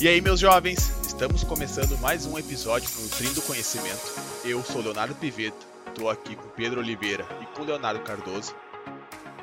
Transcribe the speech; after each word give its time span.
E 0.00 0.06
aí, 0.06 0.20
meus 0.20 0.38
jovens, 0.38 0.90
estamos 1.04 1.42
começando 1.42 1.98
mais 1.98 2.24
um 2.24 2.38
episódio 2.38 2.88
do 2.88 3.02
Nutrindo 3.02 3.42
Conhecimento. 3.42 4.14
Eu 4.44 4.62
sou 4.62 4.80
Leonardo 4.80 5.12
Piveto, 5.16 5.66
estou 5.88 6.08
aqui 6.08 6.36
com 6.36 6.48
Pedro 6.50 6.78
Oliveira 6.78 7.26
e 7.42 7.46
com 7.46 7.64
Leonardo 7.64 8.04
Cardoso. 8.04 8.54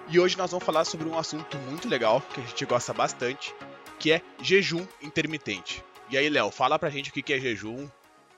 E 0.08 0.18
hoje 0.18 0.38
nós 0.38 0.52
vamos 0.52 0.66
falar 0.66 0.86
sobre 0.86 1.10
um 1.10 1.20
assunto 1.20 1.58
muito 1.58 1.90
legal 1.90 2.22
que 2.22 2.40
a 2.40 2.44
gente 2.46 2.66
gosta 2.66 2.94
bastante, 2.94 3.54
que 4.00 4.14
é 4.14 4.22
jejum 4.42 4.88
intermitente. 5.02 5.84
E 6.10 6.18
aí, 6.18 6.30
Léo, 6.30 6.50
fala 6.52 6.80
pra 6.80 6.90
gente 6.90 7.10
o 7.10 7.14
que 7.14 7.34
é 7.34 7.38
jejum, 7.40 7.84
o 7.86 7.92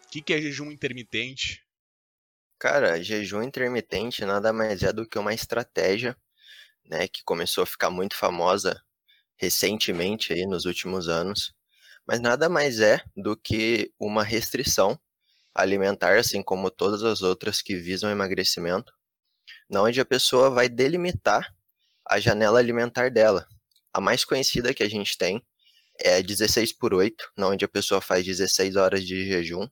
que 0.09 0.33
é 0.33 0.41
jejum 0.41 0.71
intermitente. 0.71 1.63
Cara, 2.57 2.99
jejum 3.03 3.43
intermitente 3.43 4.25
nada 4.25 4.51
mais 4.51 4.81
é 4.81 4.91
do 4.91 5.07
que 5.07 5.19
uma 5.19 5.35
estratégia, 5.35 6.17
né, 6.83 7.07
que 7.07 7.23
começou 7.23 7.61
a 7.61 7.67
ficar 7.67 7.91
muito 7.91 8.15
famosa 8.15 8.81
recentemente 9.35 10.33
aí 10.33 10.47
nos 10.47 10.65
últimos 10.65 11.07
anos, 11.07 11.55
mas 12.07 12.21
nada 12.21 12.47
mais 12.47 12.79
é 12.79 13.01
do 13.15 13.35
que 13.35 13.91
uma 13.99 14.23
restrição 14.23 14.97
alimentar, 15.53 16.17
assim 16.17 16.41
como 16.41 16.71
todas 16.71 17.03
as 17.03 17.21
outras 17.21 17.61
que 17.61 17.75
visam 17.75 18.09
emagrecimento, 18.09 18.93
na 19.69 19.81
onde 19.81 19.99
a 19.99 20.05
pessoa 20.05 20.49
vai 20.49 20.69
delimitar 20.69 21.53
a 22.07 22.19
janela 22.19 22.59
alimentar 22.59 23.11
dela. 23.11 23.45
A 23.93 23.99
mais 23.99 24.23
conhecida 24.23 24.73
que 24.73 24.83
a 24.83 24.89
gente 24.89 25.17
tem 25.17 25.43
é 25.99 26.21
16 26.21 26.73
por 26.73 26.93
8, 26.93 27.31
na 27.35 27.47
onde 27.49 27.65
a 27.65 27.67
pessoa 27.67 27.99
faz 27.99 28.23
16 28.23 28.75
horas 28.75 29.03
de 29.03 29.25
jejum 29.25 29.67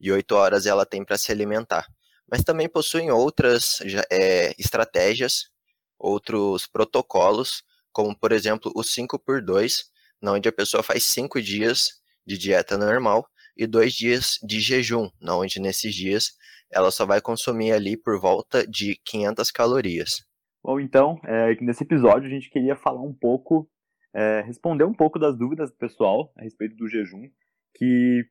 e 0.00 0.10
8 0.10 0.32
horas 0.34 0.64
ela 0.64 0.86
tem 0.86 1.04
para 1.04 1.18
se 1.18 1.30
alimentar. 1.30 1.86
Mas 2.30 2.44
também 2.44 2.68
possuem 2.68 3.10
outras 3.10 3.80
é, 4.10 4.54
estratégias, 4.58 5.50
outros 5.98 6.66
protocolos, 6.66 7.64
como 7.92 8.16
por 8.16 8.32
exemplo 8.32 8.72
o 8.74 8.82
5 8.82 9.18
por 9.18 9.42
2, 9.42 9.89
onde 10.22 10.48
a 10.48 10.52
pessoa 10.52 10.82
faz 10.82 11.04
cinco 11.04 11.40
dias 11.40 12.00
de 12.26 12.36
dieta 12.38 12.76
normal 12.76 13.26
e 13.56 13.66
dois 13.66 13.92
dias 13.92 14.38
de 14.42 14.60
jejum, 14.60 15.08
onde 15.28 15.60
nesses 15.60 15.94
dias 15.94 16.32
ela 16.72 16.90
só 16.90 17.04
vai 17.04 17.20
consumir 17.20 17.72
ali 17.72 17.96
por 17.96 18.20
volta 18.20 18.66
de 18.66 18.96
500 19.04 19.50
calorias. 19.50 20.24
Bom, 20.62 20.78
então, 20.78 21.18
é, 21.24 21.54
nesse 21.60 21.84
episódio 21.84 22.28
a 22.28 22.30
gente 22.30 22.50
queria 22.50 22.76
falar 22.76 23.02
um 23.02 23.14
pouco, 23.14 23.68
é, 24.14 24.42
responder 24.42 24.84
um 24.84 24.94
pouco 24.94 25.18
das 25.18 25.36
dúvidas 25.36 25.70
do 25.70 25.76
pessoal 25.76 26.32
a 26.36 26.42
respeito 26.42 26.76
do 26.76 26.88
jejum, 26.88 27.28
que 27.74 28.24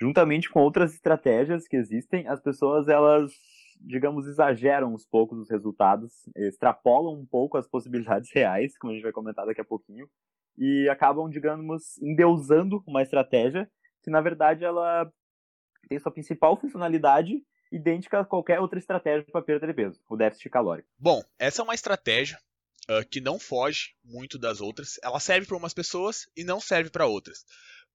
juntamente 0.00 0.48
com 0.48 0.60
outras 0.60 0.94
estratégias 0.94 1.66
que 1.66 1.76
existem, 1.76 2.26
as 2.28 2.40
pessoas 2.40 2.88
elas, 2.88 3.32
digamos, 3.80 4.26
exageram 4.26 4.94
uns 4.94 5.04
poucos 5.04 5.38
os 5.38 5.50
resultados, 5.50 6.12
extrapolam 6.36 7.20
um 7.20 7.26
pouco 7.26 7.58
as 7.58 7.68
possibilidades 7.68 8.30
reais, 8.34 8.76
como 8.78 8.92
a 8.92 8.94
gente 8.94 9.04
vai 9.04 9.12
comentar 9.12 9.44
daqui 9.44 9.60
a 9.60 9.64
pouquinho, 9.64 10.08
e 10.62 10.88
acabam, 10.88 11.28
digamos, 11.28 11.98
endeusando 12.00 12.84
uma 12.86 13.02
estratégia 13.02 13.68
que, 14.00 14.08
na 14.08 14.20
verdade, 14.20 14.64
ela 14.64 15.12
tem 15.88 15.98
sua 15.98 16.12
principal 16.12 16.56
funcionalidade 16.56 17.42
idêntica 17.72 18.20
a 18.20 18.24
qualquer 18.24 18.60
outra 18.60 18.78
estratégia 18.78 19.26
para 19.32 19.42
perda 19.42 19.66
de 19.66 19.74
peso, 19.74 20.00
o 20.08 20.16
déficit 20.16 20.48
calórico. 20.50 20.88
Bom, 20.96 21.20
essa 21.36 21.62
é 21.62 21.64
uma 21.64 21.74
estratégia 21.74 22.38
uh, 22.88 23.04
que 23.10 23.20
não 23.20 23.40
foge 23.40 23.96
muito 24.04 24.38
das 24.38 24.60
outras. 24.60 25.00
Ela 25.02 25.18
serve 25.18 25.48
para 25.48 25.56
umas 25.56 25.74
pessoas 25.74 26.28
e 26.36 26.44
não 26.44 26.60
serve 26.60 26.90
para 26.90 27.06
outras. 27.06 27.44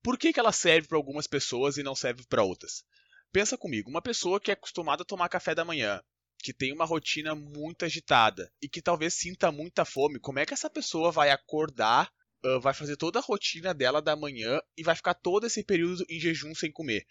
Por 0.04 0.18
que, 0.18 0.34
que 0.34 0.40
ela 0.40 0.52
serve 0.52 0.90
para 0.90 0.98
algumas 0.98 1.26
pessoas 1.26 1.78
e 1.78 1.84
não 1.84 1.96
serve 1.96 2.26
para 2.28 2.44
outras? 2.44 2.84
Pensa 3.32 3.58
comigo, 3.58 3.90
uma 3.90 4.02
pessoa 4.02 4.42
que 4.42 4.52
é 4.52 4.56
acostumada 4.56 5.04
a 5.04 5.06
tomar 5.06 5.30
café 5.30 5.56
da 5.56 5.64
manhã, 5.64 6.02
que 6.40 6.52
tem 6.52 6.74
uma 6.74 6.86
rotina 6.86 7.34
muito 7.34 7.86
agitada 7.86 8.52
e 8.62 8.68
que 8.68 8.82
talvez 8.82 9.14
sinta 9.14 9.54
muita 9.54 9.86
fome, 9.86 10.20
como 10.20 10.40
é 10.40 10.46
que 10.46 10.54
essa 10.54 10.70
pessoa 10.70 11.14
vai 11.14 11.30
acordar 11.30 12.12
uh, 12.46 12.60
vai 12.60 12.74
fazer 12.74 12.98
toda 12.98 13.20
a 13.20 13.22
rotina 13.22 13.74
dela 13.74 14.02
da 14.02 14.16
manhã 14.16 14.60
e 14.78 14.84
vai 14.84 14.96
ficar 14.96 15.14
todo 15.14 15.46
esse 15.46 15.64
período 15.64 16.06
em 16.10 16.20
jejum 16.20 16.54
sem 16.56 16.72
comer. 16.72 17.06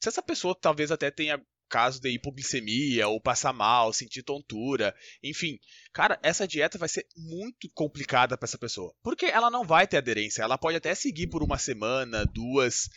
Se 0.00 0.08
essa 0.08 0.22
pessoa 0.22 0.56
talvez 0.58 0.90
até 0.90 1.10
tenha 1.10 1.40
caso 1.68 2.00
de 2.00 2.10
hipoglicemia 2.10 3.08
ou 3.08 3.20
passar 3.20 3.52
mal, 3.52 3.92
sentir 3.92 4.22
tontura, 4.22 4.94
enfim, 5.22 5.58
cara, 5.92 6.18
essa 6.22 6.46
dieta 6.46 6.78
vai 6.78 6.88
ser 6.88 7.06
muito 7.16 7.68
complicada 7.74 8.36
para 8.36 8.46
essa 8.46 8.58
pessoa, 8.58 8.94
porque 9.02 9.26
ela 9.26 9.50
não 9.50 9.64
vai 9.64 9.86
ter 9.86 9.96
aderência. 9.96 10.42
Ela 10.42 10.58
pode 10.58 10.76
até 10.76 10.94
seguir 10.94 11.26
por 11.26 11.42
uma 11.42 11.58
semana, 11.58 12.24
duas, 12.24 12.88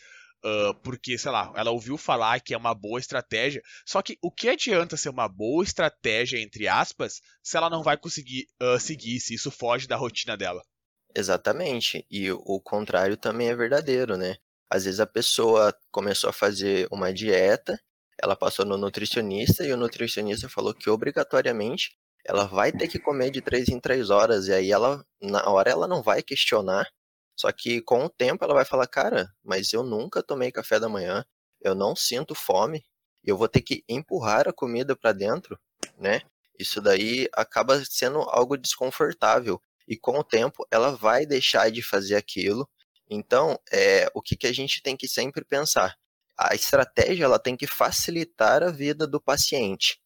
Uh, 0.42 0.72
porque, 0.82 1.18
sei 1.18 1.30
lá, 1.30 1.52
ela 1.54 1.70
ouviu 1.70 1.98
falar 1.98 2.40
que 2.40 2.54
é 2.54 2.56
uma 2.56 2.74
boa 2.74 2.98
estratégia. 2.98 3.60
Só 3.84 4.00
que 4.00 4.16
o 4.22 4.32
que 4.32 4.48
adianta 4.48 4.96
ser 4.96 5.10
uma 5.10 5.28
boa 5.28 5.62
estratégia, 5.62 6.40
entre 6.40 6.66
aspas, 6.66 7.20
se 7.42 7.58
ela 7.58 7.68
não 7.68 7.82
vai 7.82 7.98
conseguir 7.98 8.46
uh, 8.58 8.80
seguir, 8.80 9.20
se 9.20 9.34
isso 9.34 9.50
foge 9.50 9.86
da 9.86 9.96
rotina 9.96 10.38
dela? 10.38 10.62
Exatamente. 11.14 12.06
E 12.10 12.30
o 12.32 12.60
contrário 12.60 13.16
também 13.16 13.48
é 13.48 13.54
verdadeiro, 13.54 14.16
né? 14.16 14.36
Às 14.70 14.84
vezes 14.84 15.00
a 15.00 15.06
pessoa 15.06 15.74
começou 15.90 16.30
a 16.30 16.32
fazer 16.32 16.86
uma 16.90 17.12
dieta, 17.12 17.80
ela 18.22 18.36
passou 18.36 18.64
no 18.64 18.76
nutricionista 18.76 19.64
e 19.64 19.72
o 19.72 19.76
nutricionista 19.76 20.48
falou 20.48 20.74
que 20.74 20.88
obrigatoriamente 20.90 21.96
ela 22.24 22.44
vai 22.44 22.70
ter 22.70 22.86
que 22.86 22.98
comer 22.98 23.30
de 23.30 23.40
3 23.40 23.68
em 23.68 23.80
3 23.80 24.10
horas. 24.10 24.46
E 24.46 24.52
aí 24.52 24.70
ela, 24.70 25.04
na 25.20 25.48
hora, 25.48 25.70
ela 25.70 25.88
não 25.88 26.02
vai 26.02 26.22
questionar. 26.22 26.86
Só 27.36 27.50
que 27.50 27.80
com 27.80 28.04
o 28.04 28.10
tempo 28.10 28.44
ela 28.44 28.54
vai 28.54 28.64
falar, 28.64 28.86
cara, 28.86 29.28
mas 29.42 29.72
eu 29.72 29.82
nunca 29.82 30.22
tomei 30.22 30.52
café 30.52 30.78
da 30.78 30.88
manhã, 30.88 31.24
eu 31.62 31.74
não 31.74 31.96
sinto 31.96 32.34
fome, 32.34 32.84
eu 33.24 33.36
vou 33.36 33.48
ter 33.48 33.62
que 33.62 33.82
empurrar 33.88 34.46
a 34.48 34.52
comida 34.52 34.94
para 34.94 35.12
dentro, 35.12 35.58
né? 35.98 36.20
Isso 36.58 36.80
daí 36.80 37.28
acaba 37.32 37.82
sendo 37.84 38.18
algo 38.20 38.56
desconfortável 38.58 39.60
e 39.90 39.96
com 39.96 40.20
o 40.20 40.24
tempo 40.24 40.64
ela 40.70 40.92
vai 40.92 41.26
deixar 41.26 41.68
de 41.68 41.82
fazer 41.82 42.14
aquilo. 42.14 42.70
Então, 43.10 43.58
é, 43.72 44.08
o 44.14 44.22
que, 44.22 44.36
que 44.36 44.46
a 44.46 44.52
gente 44.52 44.80
tem 44.80 44.96
que 44.96 45.08
sempre 45.08 45.44
pensar? 45.44 45.96
A 46.38 46.54
estratégia 46.54 47.24
ela 47.24 47.40
tem 47.40 47.56
que 47.56 47.66
facilitar 47.66 48.62
a 48.62 48.70
vida 48.70 49.04
do 49.04 49.20
paciente. 49.20 49.98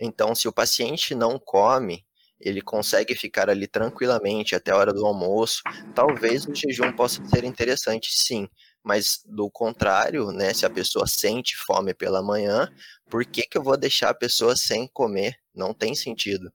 Então, 0.00 0.36
se 0.36 0.46
o 0.46 0.52
paciente 0.52 1.16
não 1.16 1.36
come, 1.36 2.06
ele 2.40 2.60
consegue 2.60 3.16
ficar 3.16 3.50
ali 3.50 3.66
tranquilamente 3.66 4.54
até 4.54 4.70
a 4.70 4.76
hora 4.76 4.92
do 4.92 5.04
almoço, 5.04 5.62
talvez 5.94 6.46
o 6.46 6.54
jejum 6.54 6.92
possa 6.92 7.24
ser 7.26 7.42
interessante, 7.42 8.10
sim. 8.12 8.48
Mas 8.84 9.20
do 9.26 9.50
contrário, 9.50 10.30
né, 10.30 10.54
se 10.54 10.64
a 10.64 10.70
pessoa 10.70 11.06
sente 11.06 11.56
fome 11.56 11.92
pela 11.92 12.22
manhã, 12.22 12.68
por 13.10 13.24
que, 13.24 13.42
que 13.42 13.58
eu 13.58 13.62
vou 13.62 13.76
deixar 13.76 14.10
a 14.10 14.14
pessoa 14.14 14.56
sem 14.56 14.86
comer? 14.86 15.36
Não 15.54 15.74
tem 15.74 15.94
sentido. 15.94 16.52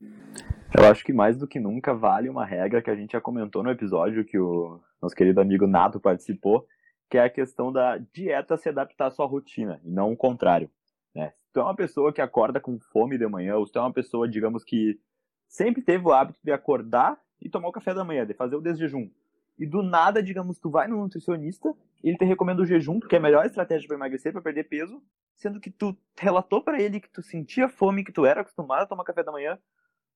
Eu 0.78 0.86
acho 0.86 1.04
que 1.04 1.12
mais 1.12 1.36
do 1.36 1.48
que 1.48 1.60
nunca 1.60 1.96
vale 1.96 2.30
uma 2.30 2.46
regra 2.46 2.82
que 2.82 2.92
a 2.92 2.96
gente 2.96 3.14
já 3.14 3.22
comentou 3.22 3.64
no 3.64 3.72
episódio 3.72 4.24
que 4.24 4.38
o 4.38 4.80
nosso 5.02 5.16
querido 5.16 5.42
amigo 5.42 5.66
Nato 5.66 6.00
participou, 6.00 6.68
que 7.10 7.18
é 7.18 7.24
a 7.24 7.30
questão 7.30 7.72
da 7.72 7.98
dieta 8.14 8.56
se 8.56 8.70
adaptar 8.70 9.08
à 9.08 9.12
sua 9.12 9.26
rotina, 9.26 9.82
e 9.84 9.90
não 9.90 10.12
o 10.12 10.18
contrário. 10.18 10.70
Né? 11.14 11.34
Se 11.48 11.54
tu 11.54 11.60
é 11.60 11.64
uma 11.64 11.76
pessoa 11.76 12.14
que 12.14 12.22
acorda 12.22 12.60
com 12.60 12.80
fome 12.80 13.18
de 13.18 13.28
manhã, 13.28 13.56
ou 13.56 13.66
se 13.66 13.72
tu 13.74 13.80
é 13.80 13.82
uma 13.82 13.92
pessoa, 13.92 14.30
digamos, 14.30 14.64
que 14.64 15.00
sempre 15.48 15.82
teve 15.82 16.06
o 16.06 16.14
hábito 16.14 16.40
de 16.44 16.52
acordar 16.52 17.20
e 17.42 17.50
tomar 17.50 17.70
o 17.70 17.74
café 17.74 17.94
da 17.94 18.04
manhã, 18.04 18.26
de 18.26 18.36
fazer 18.36 18.56
o 18.56 18.62
desjejum, 18.62 19.10
e 19.58 19.66
do 19.66 19.82
nada, 19.82 20.22
digamos, 20.22 20.60
tu 20.60 20.70
vai 20.70 20.88
no 20.88 20.98
nutricionista, 20.98 21.76
ele 22.04 22.16
te 22.16 22.26
recomenda 22.26 22.62
o 22.62 22.66
jejum, 22.66 23.00
porque 23.00 23.16
é 23.16 23.18
a 23.18 23.22
melhor 23.22 23.44
estratégia 23.46 23.88
para 23.88 23.98
emagrecer, 23.98 24.32
para 24.32 24.42
perder 24.42 24.66
peso, 24.66 25.02
sendo 25.36 25.60
que 25.60 25.72
tu 25.72 25.98
relatou 26.18 26.62
para 26.62 26.80
ele 26.80 27.00
que 27.00 27.10
tu 27.10 27.24
sentia 27.24 27.68
fome, 27.68 28.04
que 28.04 28.12
tu 28.12 28.26
era 28.26 28.42
acostumado 28.42 28.84
a 28.84 28.86
tomar 28.86 29.04
café 29.04 29.24
da 29.24 29.32
manhã, 29.32 29.58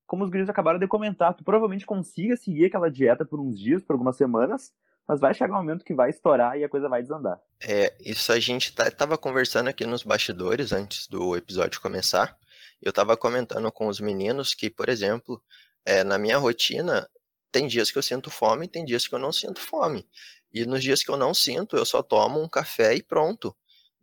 como 0.06 0.24
os 0.24 0.30
gringos 0.30 0.50
acabaram 0.50 0.78
de 0.78 0.86
comentar, 0.86 1.34
tu 1.34 1.44
provavelmente 1.44 1.86
consiga 1.86 2.36
seguir 2.36 2.66
aquela 2.66 2.90
dieta 2.90 3.24
por 3.24 3.40
uns 3.40 3.58
dias, 3.58 3.82
por 3.82 3.94
algumas 3.94 4.16
semanas, 4.16 4.72
mas 5.06 5.20
vai 5.20 5.34
chegar 5.34 5.54
um 5.54 5.58
momento 5.58 5.84
que 5.84 5.94
vai 5.94 6.10
estourar 6.10 6.58
e 6.58 6.64
a 6.64 6.68
coisa 6.68 6.88
vai 6.88 7.02
desandar. 7.02 7.40
É, 7.62 7.94
isso 8.00 8.32
a 8.32 8.40
gente 8.40 8.74
tá, 8.74 8.90
tava 8.90 9.18
conversando 9.18 9.68
aqui 9.68 9.86
nos 9.86 10.02
bastidores 10.02 10.72
antes 10.72 11.06
do 11.06 11.36
episódio 11.36 11.80
começar. 11.80 12.36
Eu 12.80 12.92
tava 12.92 13.16
comentando 13.16 13.70
com 13.70 13.86
os 13.86 14.00
meninos 14.00 14.54
que, 14.54 14.70
por 14.70 14.88
exemplo, 14.88 15.42
é, 15.84 16.02
na 16.02 16.18
minha 16.18 16.38
rotina, 16.38 17.08
tem 17.52 17.66
dias 17.66 17.90
que 17.90 17.98
eu 17.98 18.02
sinto 18.02 18.30
fome, 18.30 18.66
tem 18.66 18.84
dias 18.84 19.06
que 19.06 19.14
eu 19.14 19.18
não 19.18 19.32
sinto 19.32 19.60
fome. 19.60 20.06
E 20.52 20.64
nos 20.64 20.82
dias 20.82 21.02
que 21.02 21.10
eu 21.10 21.16
não 21.16 21.34
sinto, 21.34 21.76
eu 21.76 21.84
só 21.84 22.02
tomo 22.02 22.42
um 22.42 22.48
café 22.48 22.94
e 22.94 23.02
pronto. 23.02 23.54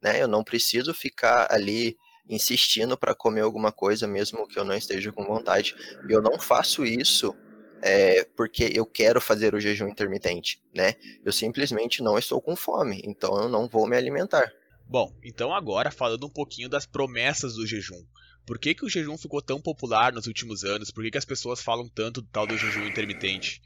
Né? 0.01 0.21
Eu 0.21 0.27
não 0.27 0.43
preciso 0.43 0.93
ficar 0.93 1.47
ali 1.51 1.97
insistindo 2.29 2.97
para 2.97 3.15
comer 3.15 3.41
alguma 3.41 3.71
coisa, 3.71 4.07
mesmo 4.07 4.47
que 4.47 4.57
eu 4.57 4.63
não 4.63 4.75
esteja 4.75 5.11
com 5.11 5.23
vontade. 5.23 5.75
Eu 6.09 6.21
não 6.21 6.39
faço 6.39 6.85
isso 6.85 7.35
é, 7.81 8.23
porque 8.35 8.71
eu 8.73 8.85
quero 8.85 9.19
fazer 9.19 9.55
o 9.55 9.59
jejum 9.59 9.87
intermitente, 9.87 10.61
né? 10.73 10.95
Eu 11.25 11.31
simplesmente 11.31 12.03
não 12.03 12.17
estou 12.17 12.41
com 12.41 12.55
fome, 12.55 13.01
então 13.03 13.35
eu 13.41 13.49
não 13.49 13.67
vou 13.67 13.87
me 13.87 13.97
alimentar. 13.97 14.51
Bom, 14.87 15.11
então 15.23 15.53
agora 15.53 15.89
falando 15.89 16.25
um 16.25 16.29
pouquinho 16.29 16.69
das 16.69 16.85
promessas 16.85 17.55
do 17.55 17.65
jejum. 17.65 18.03
Por 18.45 18.59
que, 18.59 18.73
que 18.73 18.85
o 18.85 18.89
jejum 18.89 19.17
ficou 19.17 19.41
tão 19.41 19.61
popular 19.61 20.11
nos 20.11 20.27
últimos 20.27 20.63
anos? 20.63 20.91
Por 20.91 21.03
que, 21.03 21.11
que 21.11 21.17
as 21.17 21.25
pessoas 21.25 21.61
falam 21.61 21.87
tanto 21.87 22.21
do 22.21 22.27
tal 22.27 22.45
do 22.45 22.57
jejum 22.57 22.85
intermitente? 22.85 23.61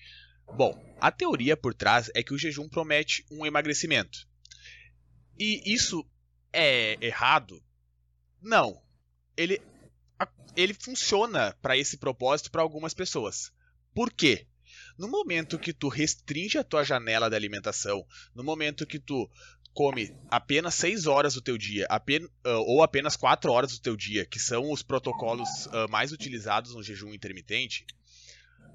Bom, 0.55 0.79
a 0.99 1.11
teoria 1.11 1.57
por 1.57 1.73
trás 1.73 2.11
é 2.13 2.21
que 2.21 2.33
o 2.33 2.37
jejum 2.37 2.69
promete 2.69 3.25
um 3.31 3.45
emagrecimento. 3.45 4.27
E 5.37 5.73
isso 5.73 6.05
é 6.53 6.97
errado 7.05 7.61
não. 8.45 8.81
Ele, 9.36 9.62
ele 10.56 10.74
funciona 10.74 11.53
para 11.62 11.77
esse 11.77 11.97
propósito 11.97 12.51
para 12.51 12.62
algumas 12.62 12.94
pessoas. 12.94 13.51
Por 13.94 14.12
quê? 14.12 14.47
No 14.97 15.07
momento 15.09 15.59
que 15.59 15.74
tu 15.74 15.89
restringe 15.89 16.57
a 16.57 16.63
tua 16.63 16.83
janela 16.83 17.30
de 17.30 17.36
alimentação, 17.36 18.06
no 18.33 18.44
momento 18.44 18.86
que 18.86 19.00
tu 19.00 19.30
come 19.74 20.15
apenas 20.30 20.74
6 20.75 21.06
horas 21.06 21.33
do 21.33 21.42
teu 21.42 21.57
dia, 21.57 21.86
apenas, 21.89 22.30
uh, 22.45 22.62
ou 22.65 22.81
apenas 22.81 23.18
4 23.18 23.51
horas 23.51 23.74
do 23.74 23.81
teu 23.81 23.95
dia, 23.95 24.25
que 24.25 24.39
são 24.39 24.71
os 24.71 24.81
protocolos 24.81 25.65
uh, 25.65 25.89
mais 25.89 26.13
utilizados 26.13 26.74
no 26.74 26.81
jejum 26.81 27.13
intermitente, 27.13 27.86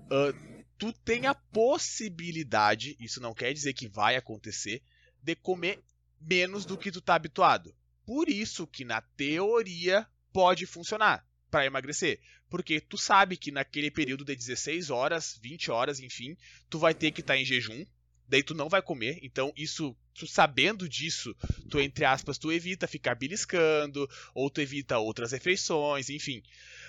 uh, 0.06 0.64
tu 0.76 0.92
tem 0.92 1.26
a 1.26 1.34
possibilidade, 1.34 2.96
isso 3.00 3.20
não 3.20 3.32
quer 3.32 3.52
dizer 3.54 3.72
que 3.72 3.88
vai 3.88 4.16
acontecer, 4.16 4.82
de 5.22 5.34
comer 5.34 5.82
menos 6.20 6.66
do 6.66 6.76
que 6.76 6.92
tu 6.92 7.00
tá 7.00 7.14
habituado. 7.14 7.74
Por 8.06 8.28
isso 8.28 8.66
que 8.66 8.84
na 8.84 9.00
teoria 9.00 10.06
pode 10.32 10.66
funcionar 10.66 11.24
para 11.50 11.66
emagrecer, 11.66 12.20
porque 12.48 12.80
tu 12.80 12.96
sabe 12.96 13.36
que 13.36 13.50
naquele 13.50 13.90
período 13.90 14.24
de 14.24 14.36
16 14.36 14.90
horas, 14.90 15.38
20 15.42 15.70
horas, 15.70 16.00
enfim, 16.00 16.36
tu 16.68 16.78
vai 16.78 16.94
ter 16.94 17.10
que 17.10 17.20
estar 17.20 17.34
tá 17.34 17.40
em 17.40 17.44
jejum, 17.44 17.84
daí 18.28 18.42
tu 18.42 18.54
não 18.54 18.68
vai 18.68 18.80
comer, 18.80 19.18
então 19.22 19.52
isso, 19.56 19.96
tu 20.14 20.26
sabendo 20.26 20.88
disso, 20.88 21.34
tu 21.68 21.80
entre 21.80 22.04
aspas, 22.04 22.38
tu 22.38 22.52
evita 22.52 22.86
ficar 22.86 23.16
beliscando, 23.16 24.08
ou 24.32 24.48
tu 24.48 24.60
evita 24.60 24.98
outras 24.98 25.32
refeições, 25.32 26.08
enfim. 26.08 26.40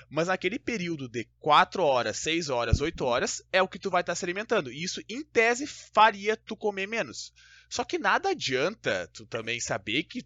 Mas 0.07 0.27
naquele 0.27 0.59
período 0.59 1.07
de 1.09 1.27
4 1.39 1.81
horas, 1.81 2.17
6 2.17 2.49
horas, 2.49 2.79
8 2.79 3.03
horas, 3.03 3.41
é 3.51 3.61
o 3.61 3.67
que 3.67 3.79
tu 3.79 3.89
vai 3.89 4.01
estar 4.01 4.11
tá 4.11 4.15
se 4.15 4.23
alimentando. 4.23 4.71
E 4.71 4.83
isso, 4.83 5.01
em 5.09 5.23
tese, 5.23 5.65
faria 5.65 6.37
tu 6.37 6.55
comer 6.55 6.87
menos. 6.87 7.33
Só 7.69 7.83
que 7.83 7.97
nada 7.97 8.29
adianta 8.29 9.09
tu 9.13 9.25
também 9.25 9.59
saber 9.59 10.03
que 10.03 10.25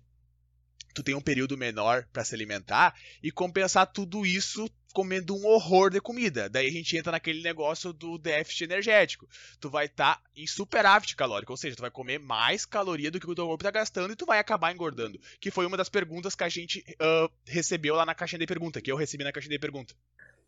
tu 0.96 1.04
tem 1.04 1.14
um 1.14 1.22
período 1.22 1.58
menor 1.58 2.06
para 2.12 2.24
se 2.24 2.34
alimentar 2.34 2.96
e 3.22 3.30
compensar 3.30 3.86
tudo 3.86 4.26
isso 4.26 4.68
comendo 4.94 5.36
um 5.36 5.46
horror 5.46 5.90
de 5.90 6.00
comida. 6.00 6.50
Daí 6.50 6.68
a 6.68 6.72
gente 6.72 6.98
entra 6.98 7.12
naquele 7.12 7.44
negócio 7.44 7.92
do 7.92 8.18
déficit 8.18 8.64
energético. 8.64 9.28
Tu 9.60 9.70
vai 9.70 9.88
estar 9.88 10.16
tá 10.16 10.22
em 10.38 10.48
superávit 10.48 11.18
calórico, 11.18 11.52
ou 11.52 11.58
seja, 11.58 11.76
tu 11.76 11.82
vai 11.82 11.92
comer 11.92 12.18
mais 12.18 12.66
caloria 12.66 13.12
do 13.12 13.20
que 13.20 13.30
o 13.30 13.36
teu 13.36 13.46
corpo 13.46 13.62
está 13.62 13.78
gastando 13.78 14.14
e 14.14 14.16
tu 14.16 14.26
vai 14.26 14.40
acabar 14.40 14.74
engordando. 14.74 15.20
Que 15.42 15.52
foi 15.52 15.66
uma 15.66 15.76
das 15.76 15.90
perguntas 15.90 16.34
que 16.34 16.46
a 16.46 16.50
gente 16.50 16.80
uh, 16.94 17.30
recebeu 17.46 17.94
lá 17.94 18.06
na 18.06 18.16
caixinha 18.16 18.40
de 18.40 18.46
pergunta, 18.46 18.82
que 18.82 18.90
eu 18.90 18.96
recebi 18.96 19.26
na 19.26 19.34
caixinha 19.34 19.58
de 19.58 19.60
pergunta. 19.60 19.94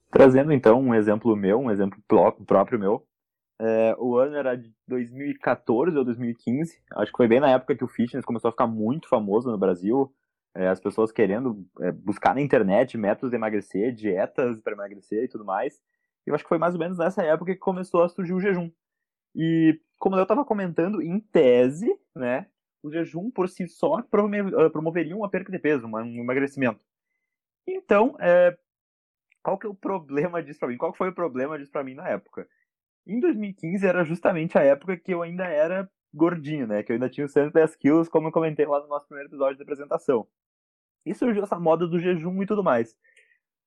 Trazendo 0.09 0.53
então 0.53 0.79
um 0.79 0.95
exemplo 0.95 1.35
meu, 1.35 1.59
um 1.59 1.69
exemplo 1.69 2.01
próprio 2.07 2.79
meu. 2.79 3.05
É, 3.59 3.95
o 3.97 4.15
ano 4.17 4.37
era 4.37 4.55
de 4.55 4.71
2014 4.87 5.97
ou 5.97 6.05
2015. 6.05 6.79
Acho 6.95 7.11
que 7.11 7.17
foi 7.17 7.27
bem 7.27 7.41
na 7.41 7.49
época 7.49 7.75
que 7.75 7.83
o 7.83 7.87
fitness 7.87 8.23
começou 8.23 8.47
a 8.47 8.51
ficar 8.51 8.67
muito 8.67 9.09
famoso 9.09 9.51
no 9.51 9.57
Brasil 9.57 10.09
é, 10.57 10.67
as 10.67 10.79
pessoas 10.79 11.11
querendo 11.11 11.63
é, 11.79 11.91
buscar 11.91 12.33
na 12.33 12.41
internet 12.41 12.97
métodos 12.97 13.29
de 13.29 13.35
emagrecer, 13.35 13.93
dietas 13.93 14.59
para 14.59 14.73
emagrecer 14.73 15.23
e 15.23 15.27
tudo 15.27 15.45
mais. 15.45 15.79
Eu 16.25 16.33
acho 16.33 16.43
que 16.43 16.49
foi 16.49 16.57
mais 16.57 16.73
ou 16.73 16.79
menos 16.79 16.97
nessa 16.97 17.23
época 17.23 17.53
que 17.53 17.59
começou 17.59 18.03
a 18.03 18.09
surgir 18.09 18.33
o 18.33 18.39
jejum. 18.39 18.71
E 19.35 19.79
como 19.99 20.15
eu 20.15 20.23
estava 20.23 20.43
comentando, 20.43 21.01
em 21.01 21.19
tese, 21.19 21.95
né, 22.15 22.47
o 22.81 22.91
jejum 22.91 23.29
por 23.29 23.47
si 23.47 23.67
só 23.67 23.95
ah, 23.95 24.69
promoveria 24.71 25.15
uma 25.15 25.29
perda 25.29 25.51
de 25.51 25.59
peso, 25.59 25.85
um 25.85 25.99
emagrecimento. 26.19 26.83
Então, 27.67 28.15
é, 28.19 28.57
qual 29.43 29.57
que 29.57 29.67
é 29.67 29.69
o 29.69 29.75
problema 29.75 30.41
disso 30.41 30.59
para 30.59 30.69
mim? 30.69 30.77
Qual 30.77 30.93
foi 30.93 31.09
o 31.09 31.13
problema 31.13 31.57
disso 31.57 31.71
para 31.71 31.83
mim 31.83 31.93
na 31.93 32.07
época? 32.09 32.47
Em 33.05 33.19
2015 33.19 33.85
era 33.85 34.03
justamente 34.03 34.57
a 34.57 34.63
época 34.63 34.97
que 34.97 35.13
eu 35.13 35.21
ainda 35.21 35.45
era 35.45 35.89
gordinho, 36.13 36.67
né? 36.67 36.83
Que 36.83 36.91
eu 36.91 36.95
ainda 36.95 37.09
tinha 37.09 37.25
os 37.25 37.31
110 37.31 37.75
quilos, 37.75 38.09
como 38.09 38.27
eu 38.27 38.31
comentei 38.31 38.65
lá 38.65 38.81
no 38.81 38.87
nosso 38.87 39.07
primeiro 39.07 39.29
episódio 39.29 39.55
de 39.55 39.63
apresentação. 39.63 40.27
E 41.09 41.15
surgiu 41.15 41.43
essa 41.43 41.59
moda 41.59 41.87
do 41.87 41.99
jejum 41.99 42.41
e 42.41 42.45
tudo 42.45 42.63
mais. 42.63 42.95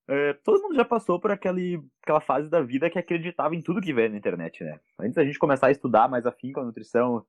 É, 0.08 0.32
todo 0.32 0.60
mundo 0.62 0.74
já 0.74 0.84
passou 0.84 1.20
por 1.20 1.30
aquele, 1.30 1.80
aquela 2.02 2.20
fase 2.20 2.48
da 2.48 2.60
vida 2.60 2.90
que 2.90 2.98
acreditava 2.98 3.54
em 3.54 3.62
tudo 3.62 3.80
que 3.80 3.94
vê 3.94 4.08
na 4.08 4.16
internet, 4.16 4.64
né? 4.64 4.80
Antes 4.98 5.14
da 5.14 5.24
gente 5.24 5.38
começar 5.38 5.68
a 5.68 5.70
estudar 5.70 6.08
mais 6.08 6.26
afim 6.26 6.52
com 6.52 6.60
a 6.60 6.64
nutrição, 6.64 7.24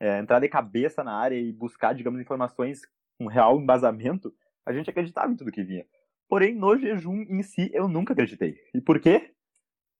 é, 0.00 0.18
entrar 0.18 0.40
de 0.40 0.48
cabeça 0.48 1.04
na 1.04 1.14
área 1.16 1.36
e 1.36 1.52
buscar, 1.52 1.94
digamos, 1.94 2.20
informações 2.20 2.82
com 3.18 3.26
real 3.26 3.60
embasamento, 3.60 4.34
a 4.66 4.72
gente 4.72 4.90
acreditava 4.90 5.32
em 5.32 5.36
tudo 5.36 5.52
que 5.52 5.62
vinha. 5.62 5.86
Porém, 6.28 6.54
no 6.54 6.76
jejum 6.76 7.22
em 7.28 7.42
si, 7.42 7.70
eu 7.72 7.86
nunca 7.86 8.12
acreditei. 8.12 8.58
E 8.74 8.80
por 8.80 8.98
quê? 8.98 9.32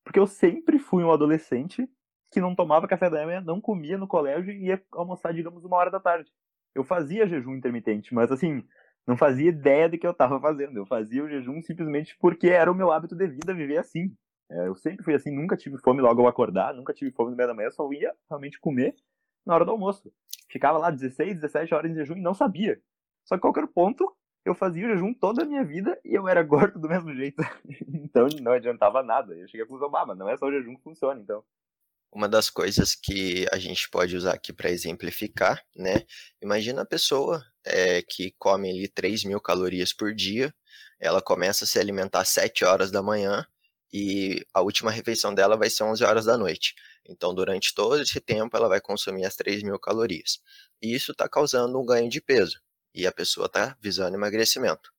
Porque 0.03 0.19
eu 0.19 0.27
sempre 0.27 0.77
fui 0.77 1.03
um 1.03 1.11
adolescente 1.11 1.89
que 2.31 2.41
não 2.41 2.53
tomava 2.53 2.87
café 2.87 3.09
da 3.09 3.25
manhã, 3.25 3.39
não 3.39 3.61
comia 3.61 3.97
no 3.97 4.07
colégio 4.07 4.51
e 4.51 4.65
ia 4.65 4.83
almoçar, 4.91 5.33
digamos, 5.33 5.63
uma 5.63 5.77
hora 5.77 5.89
da 5.89 5.99
tarde. 5.99 6.29
Eu 6.73 6.83
fazia 6.83 7.27
jejum 7.27 7.55
intermitente, 7.55 8.13
mas 8.13 8.29
assim, 8.31 8.61
não 9.07 9.15
fazia 9.15 9.49
ideia 9.49 9.87
do 9.87 9.97
que 9.97 10.05
eu 10.05 10.11
estava 10.11 10.39
fazendo. 10.39 10.77
Eu 10.77 10.85
fazia 10.85 11.23
o 11.23 11.29
jejum 11.29 11.61
simplesmente 11.61 12.17
porque 12.19 12.47
era 12.47 12.71
o 12.71 12.75
meu 12.75 12.91
hábito 12.91 13.15
de 13.15 13.27
vida 13.27 13.53
viver 13.53 13.77
assim. 13.77 14.15
É, 14.49 14.67
eu 14.67 14.75
sempre 14.75 15.03
fui 15.03 15.13
assim, 15.13 15.31
nunca 15.31 15.57
tive 15.57 15.77
fome 15.77 16.01
logo 16.01 16.21
ao 16.21 16.27
acordar, 16.27 16.73
nunca 16.73 16.93
tive 16.93 17.11
fome 17.11 17.31
no 17.31 17.37
meio 17.37 17.49
da 17.49 17.55
manhã, 17.55 17.69
só 17.71 17.91
ia 17.91 18.13
realmente 18.29 18.59
comer 18.59 18.95
na 19.45 19.55
hora 19.55 19.65
do 19.65 19.71
almoço. 19.71 20.11
Ficava 20.49 20.77
lá 20.77 20.91
16, 20.91 21.35
17 21.41 21.73
horas 21.73 21.91
em 21.91 21.95
jejum 21.95 22.15
e 22.15 22.21
não 22.21 22.33
sabia. 22.33 22.79
Só 23.23 23.35
que 23.35 23.41
qualquer 23.41 23.67
ponto, 23.67 24.15
eu 24.43 24.53
fazia 24.53 24.85
o 24.85 24.89
jejum 24.89 25.13
toda 25.13 25.43
a 25.43 25.45
minha 25.45 25.63
vida 25.63 25.99
e 26.05 26.13
eu 26.13 26.27
era 26.27 26.41
gordo 26.43 26.79
do 26.79 26.87
mesmo 26.87 27.13
jeito. 27.13 27.43
então 27.89 28.27
não 28.41 28.51
adiantava 28.51 29.01
nada. 29.01 29.35
Eu 29.35 29.47
cheguei 29.47 29.63
a 29.63 29.67
conclusão, 29.67 29.95
ah, 29.95 30.05
mas 30.05 30.17
não 30.17 30.29
é 30.29 30.37
só 30.37 30.45
o 30.45 30.51
jejum 30.51 30.75
que 30.75 30.83
funciona, 30.83 31.19
então. 31.19 31.43
Uma 32.11 32.29
das 32.29 32.49
coisas 32.49 32.95
que 32.95 33.45
a 33.51 33.57
gente 33.57 33.89
pode 33.89 34.15
usar 34.15 34.33
aqui 34.33 34.53
para 34.53 34.69
exemplificar, 34.69 35.61
né? 35.75 36.05
Imagina 36.41 36.83
a 36.83 36.85
pessoa 36.85 37.45
é, 37.65 38.01
que 38.01 38.33
come 38.39 38.69
ali 38.69 38.87
3 38.87 39.25
mil 39.25 39.41
calorias 39.41 39.91
por 39.91 40.13
dia, 40.13 40.53
ela 40.99 41.21
começa 41.21 41.65
a 41.65 41.67
se 41.67 41.77
alimentar 41.79 42.21
às 42.21 42.29
7 42.29 42.63
horas 42.63 42.89
da 42.91 43.01
manhã 43.01 43.45
e 43.93 44.45
a 44.53 44.61
última 44.61 44.91
refeição 44.91 45.33
dela 45.33 45.55
vai 45.57 45.69
ser 45.69 45.83
11 45.83 46.03
horas 46.03 46.25
da 46.25 46.37
noite. 46.37 46.75
Então, 47.07 47.33
durante 47.33 47.73
todo 47.73 48.01
esse 48.01 48.19
tempo, 48.19 48.57
ela 48.57 48.67
vai 48.67 48.81
consumir 48.81 49.25
as 49.25 49.35
3 49.35 49.63
mil 49.63 49.79
calorias. 49.79 50.39
E 50.81 50.93
isso 50.93 51.11
está 51.11 51.29
causando 51.29 51.79
um 51.79 51.85
ganho 51.85 52.09
de 52.09 52.19
peso. 52.19 52.59
E 52.93 53.05
a 53.05 53.11
pessoa 53.11 53.45
está 53.45 53.77
visando 53.79 54.15
emagrecimento. 54.15 54.91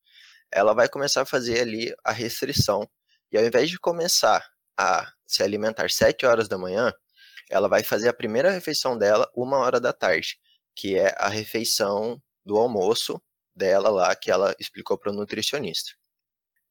Ela 0.51 0.73
vai 0.73 0.87
começar 0.87 1.21
a 1.21 1.25
fazer 1.25 1.61
ali 1.61 1.93
a 2.03 2.11
restrição. 2.11 2.89
E 3.31 3.37
ao 3.37 3.45
invés 3.45 3.69
de 3.69 3.77
começar 3.77 4.49
a 4.77 5.11
se 5.25 5.43
alimentar 5.43 5.89
7 5.89 6.25
horas 6.25 6.47
da 6.47 6.57
manhã, 6.57 6.93
ela 7.49 7.67
vai 7.67 7.83
fazer 7.83 8.09
a 8.09 8.13
primeira 8.13 8.51
refeição 8.51 8.97
dela 8.97 9.29
uma 9.35 9.57
hora 9.57 9.79
da 9.79 9.93
tarde, 9.93 10.37
que 10.75 10.97
é 10.97 11.15
a 11.17 11.27
refeição 11.27 12.21
do 12.45 12.57
almoço 12.57 13.21
dela 13.55 13.89
lá 13.89 14.15
que 14.15 14.29
ela 14.29 14.55
explicou 14.59 14.97
para 14.97 15.11
o 15.11 15.15
nutricionista. 15.15 15.91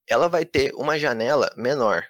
Ela 0.07 0.29
vai 0.29 0.45
ter 0.45 0.73
uma 0.75 0.99
janela 0.99 1.53
menor. 1.57 2.07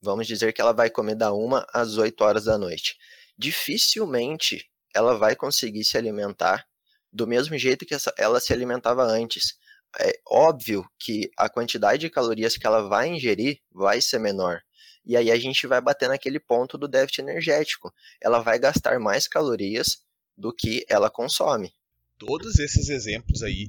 Vamos 0.00 0.26
dizer 0.26 0.52
que 0.52 0.60
ela 0.60 0.72
vai 0.72 0.88
comer 0.88 1.14
da 1.14 1.32
uma 1.32 1.66
às 1.72 1.98
8 1.98 2.20
horas 2.22 2.44
da 2.44 2.56
noite. 2.56 2.96
Dificilmente 3.36 4.70
ela 4.94 5.18
vai 5.18 5.36
conseguir 5.36 5.84
se 5.84 5.98
alimentar 5.98 6.66
do 7.12 7.26
mesmo 7.26 7.56
jeito 7.58 7.84
que 7.84 7.94
ela 8.16 8.40
se 8.40 8.52
alimentava 8.52 9.02
antes. 9.04 9.58
É 9.98 10.18
óbvio 10.26 10.88
que 10.98 11.30
a 11.36 11.48
quantidade 11.48 12.00
de 12.00 12.10
calorias 12.10 12.56
que 12.56 12.66
ela 12.66 12.88
vai 12.88 13.08
ingerir 13.08 13.60
vai 13.70 14.00
ser 14.00 14.18
menor, 14.18 14.62
e 15.06 15.16
aí 15.16 15.30
a 15.30 15.38
gente 15.38 15.66
vai 15.66 15.80
bater 15.80 16.08
naquele 16.08 16.40
ponto 16.40 16.76
do 16.76 16.88
déficit 16.88 17.20
energético. 17.20 17.94
Ela 18.20 18.40
vai 18.40 18.58
gastar 18.58 18.98
mais 18.98 19.28
calorias 19.28 20.04
do 20.36 20.52
que 20.52 20.84
ela 20.88 21.08
consome. 21.08 21.72
Todos 22.18 22.58
esses 22.58 22.88
exemplos 22.88 23.42
aí 23.42 23.68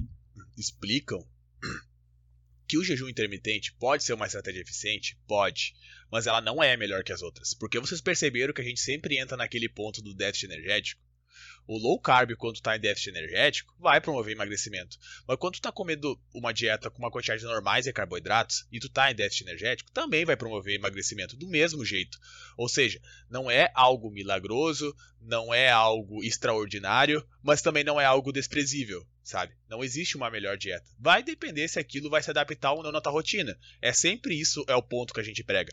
explicam 0.56 1.24
que 2.66 2.76
o 2.76 2.84
jejum 2.84 3.08
intermitente 3.08 3.72
pode 3.78 4.04
ser 4.04 4.12
uma 4.14 4.26
estratégia 4.26 4.60
eficiente? 4.60 5.18
Pode. 5.26 5.74
Mas 6.10 6.26
ela 6.26 6.40
não 6.40 6.62
é 6.62 6.76
melhor 6.76 7.04
que 7.04 7.12
as 7.12 7.22
outras. 7.22 7.54
Porque 7.54 7.78
vocês 7.78 8.00
perceberam 8.00 8.52
que 8.52 8.60
a 8.60 8.64
gente 8.64 8.80
sempre 8.80 9.18
entra 9.18 9.36
naquele 9.36 9.68
ponto 9.68 10.02
do 10.02 10.14
déficit 10.14 10.52
energético? 10.52 11.00
O 11.68 11.76
low 11.76 12.00
carb, 12.00 12.34
quando 12.34 12.54
está 12.54 12.74
em 12.74 12.80
déficit 12.80 13.10
energético, 13.10 13.74
vai 13.78 14.00
promover 14.00 14.32
emagrecimento. 14.32 14.96
Mas 15.26 15.36
quando 15.36 15.56
tu 15.56 15.60
tá 15.60 15.70
comendo 15.70 16.18
uma 16.32 16.50
dieta 16.50 16.90
com 16.90 16.98
uma 16.98 17.10
quantidade 17.10 17.44
normais 17.44 17.84
de 17.84 17.92
carboidratos 17.92 18.66
e 18.72 18.80
tu 18.80 18.88
tá 18.88 19.10
em 19.10 19.14
déficit 19.14 19.44
energético, 19.44 19.92
também 19.92 20.24
vai 20.24 20.34
promover 20.34 20.76
emagrecimento 20.76 21.36
do 21.36 21.46
mesmo 21.46 21.84
jeito. 21.84 22.18
Ou 22.56 22.70
seja, 22.70 22.98
não 23.28 23.50
é 23.50 23.70
algo 23.74 24.10
milagroso, 24.10 24.96
não 25.20 25.52
é 25.52 25.68
algo 25.68 26.24
extraordinário, 26.24 27.22
mas 27.42 27.60
também 27.60 27.84
não 27.84 28.00
é 28.00 28.04
algo 28.06 28.32
desprezível, 28.32 29.06
sabe? 29.22 29.52
Não 29.68 29.84
existe 29.84 30.16
uma 30.16 30.30
melhor 30.30 30.56
dieta. 30.56 30.88
Vai 30.98 31.22
depender 31.22 31.68
se 31.68 31.78
aquilo 31.78 32.08
vai 32.08 32.22
se 32.22 32.30
adaptar 32.30 32.72
ou 32.72 32.82
não 32.82 32.90
na 32.90 33.00
tua 33.00 33.12
rotina. 33.12 33.58
É 33.82 33.92
sempre 33.92 34.40
isso 34.40 34.64
é 34.66 34.74
o 34.74 34.82
ponto 34.82 35.12
que 35.12 35.20
a 35.20 35.24
gente 35.24 35.44
prega. 35.44 35.70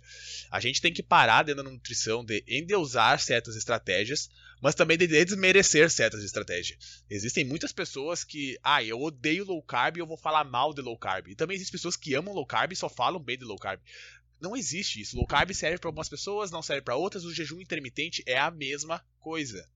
A 0.52 0.60
gente 0.60 0.82
tem 0.82 0.92
que 0.92 1.02
parar 1.02 1.44
dentro 1.44 1.64
da 1.64 1.70
nutrição 1.70 2.26
de 2.26 2.44
endeusar 2.46 3.18
certas 3.18 3.56
estratégias 3.56 4.30
mas 4.66 4.74
também 4.74 4.98
de 4.98 5.06
desmerecer 5.06 5.92
certas 5.92 6.24
estratégias. 6.24 7.04
Existem 7.08 7.46
muitas 7.46 7.72
pessoas 7.72 8.24
que, 8.24 8.58
ah, 8.64 8.84
eu 8.84 9.00
odeio 9.00 9.46
low 9.46 9.62
carb 9.62 9.96
e 9.96 10.00
eu 10.00 10.08
vou 10.08 10.18
falar 10.18 10.44
mal 10.44 10.74
de 10.74 10.82
low 10.82 10.98
carb. 10.98 11.28
E 11.28 11.36
também 11.36 11.54
existem 11.54 11.74
pessoas 11.74 11.96
que 11.96 12.16
amam 12.16 12.34
low 12.34 12.48
carb 12.48 12.74
e 12.74 12.76
só 12.76 12.90
falam 12.90 13.22
bem 13.22 13.38
de 13.38 13.46
low 13.46 13.60
carb. 13.60 13.80
Não 14.42 14.58
existe 14.58 15.00
isso. 15.00 15.18
Low 15.18 15.28
carb 15.28 15.54
serve 15.54 15.78
para 15.78 15.88
algumas 15.88 16.10
pessoas, 16.10 16.50
não 16.50 16.64
serve 16.64 16.82
para 16.82 16.96
outras. 16.96 17.26
O 17.26 17.32
jejum 17.32 17.62
intermitente 17.62 18.24
é 18.26 18.40
a 18.40 18.50
mesma 18.50 19.06
coisa. 19.20 19.70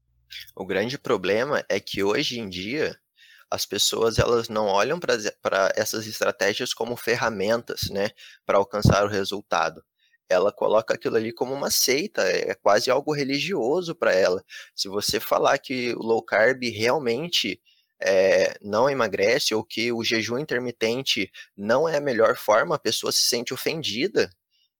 O 0.55 0.65
grande 0.65 0.97
problema 0.97 1.63
é 1.69 1.79
que 1.79 2.01
hoje 2.01 2.39
em 2.39 2.49
dia 2.49 2.99
as 3.47 3.67
pessoas 3.67 4.17
elas 4.17 4.49
não 4.49 4.65
olham 4.65 4.99
para 4.99 5.71
essas 5.75 6.07
estratégias 6.07 6.73
como 6.73 6.97
ferramentas, 6.97 7.91
né, 7.91 8.09
para 8.43 8.57
alcançar 8.57 9.05
o 9.05 9.07
resultado 9.07 9.83
ela 10.29 10.51
coloca 10.51 10.93
aquilo 10.93 11.17
ali 11.17 11.33
como 11.33 11.53
uma 11.53 11.71
seita, 11.71 12.21
é 12.21 12.53
quase 12.53 12.91
algo 12.91 13.13
religioso 13.13 13.95
para 13.95 14.13
ela. 14.13 14.43
Se 14.75 14.87
você 14.87 15.19
falar 15.19 15.57
que 15.57 15.93
o 15.93 15.99
low 15.99 16.21
carb 16.23 16.63
realmente 16.63 17.59
é, 18.01 18.57
não 18.61 18.89
emagrece 18.89 19.53
ou 19.53 19.63
que 19.63 19.91
o 19.91 20.03
jejum 20.03 20.37
intermitente 20.37 21.31
não 21.57 21.89
é 21.89 21.97
a 21.97 22.01
melhor 22.01 22.37
forma, 22.37 22.75
a 22.75 22.79
pessoa 22.79 23.11
se 23.11 23.23
sente 23.23 23.53
ofendida. 23.53 24.29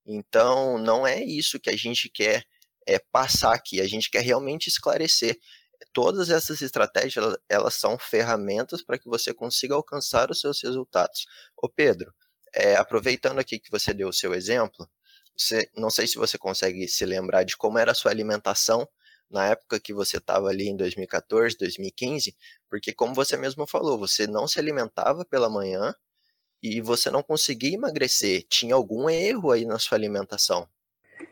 Então, 0.06 0.78
não 0.78 1.06
é 1.06 1.22
isso 1.22 1.60
que 1.60 1.70
a 1.70 1.76
gente 1.76 2.08
quer 2.08 2.44
é, 2.86 2.98
passar 2.98 3.52
aqui, 3.54 3.80
a 3.80 3.86
gente 3.86 4.10
quer 4.10 4.22
realmente 4.22 4.68
esclarecer. 4.68 5.38
Todas 5.92 6.30
essas 6.30 6.62
estratégias, 6.62 7.16
elas, 7.16 7.38
elas 7.48 7.74
são 7.74 7.98
ferramentas 7.98 8.82
para 8.82 8.98
que 8.98 9.08
você 9.08 9.34
consiga 9.34 9.74
alcançar 9.74 10.30
os 10.30 10.40
seus 10.40 10.62
resultados. 10.62 11.26
Ô 11.56 11.68
Pedro, 11.68 12.14
é, 12.54 12.76
aproveitando 12.76 13.38
aqui 13.38 13.58
que 13.58 13.70
você 13.70 13.92
deu 13.94 14.08
o 14.08 14.12
seu 14.12 14.34
exemplo, 14.34 14.88
você, 15.40 15.68
não 15.76 15.90
sei 15.90 16.06
se 16.06 16.16
você 16.16 16.36
consegue 16.36 16.86
se 16.86 17.04
lembrar 17.06 17.44
de 17.44 17.56
como 17.56 17.78
era 17.78 17.92
a 17.92 17.94
sua 17.94 18.10
alimentação 18.10 18.86
na 19.30 19.46
época 19.46 19.80
que 19.80 19.94
você 19.94 20.18
estava 20.18 20.48
ali 20.48 20.68
em 20.68 20.76
2014, 20.76 21.56
2015, 21.56 22.36
porque 22.68 22.92
como 22.92 23.14
você 23.14 23.36
mesmo 23.36 23.66
falou, 23.66 23.98
você 23.98 24.26
não 24.26 24.46
se 24.46 24.58
alimentava 24.58 25.24
pela 25.24 25.48
manhã 25.48 25.94
e 26.62 26.80
você 26.80 27.10
não 27.10 27.22
conseguia 27.22 27.74
emagrecer. 27.74 28.44
Tinha 28.48 28.74
algum 28.74 29.08
erro 29.08 29.52
aí 29.52 29.64
na 29.64 29.78
sua 29.78 29.96
alimentação? 29.96 30.68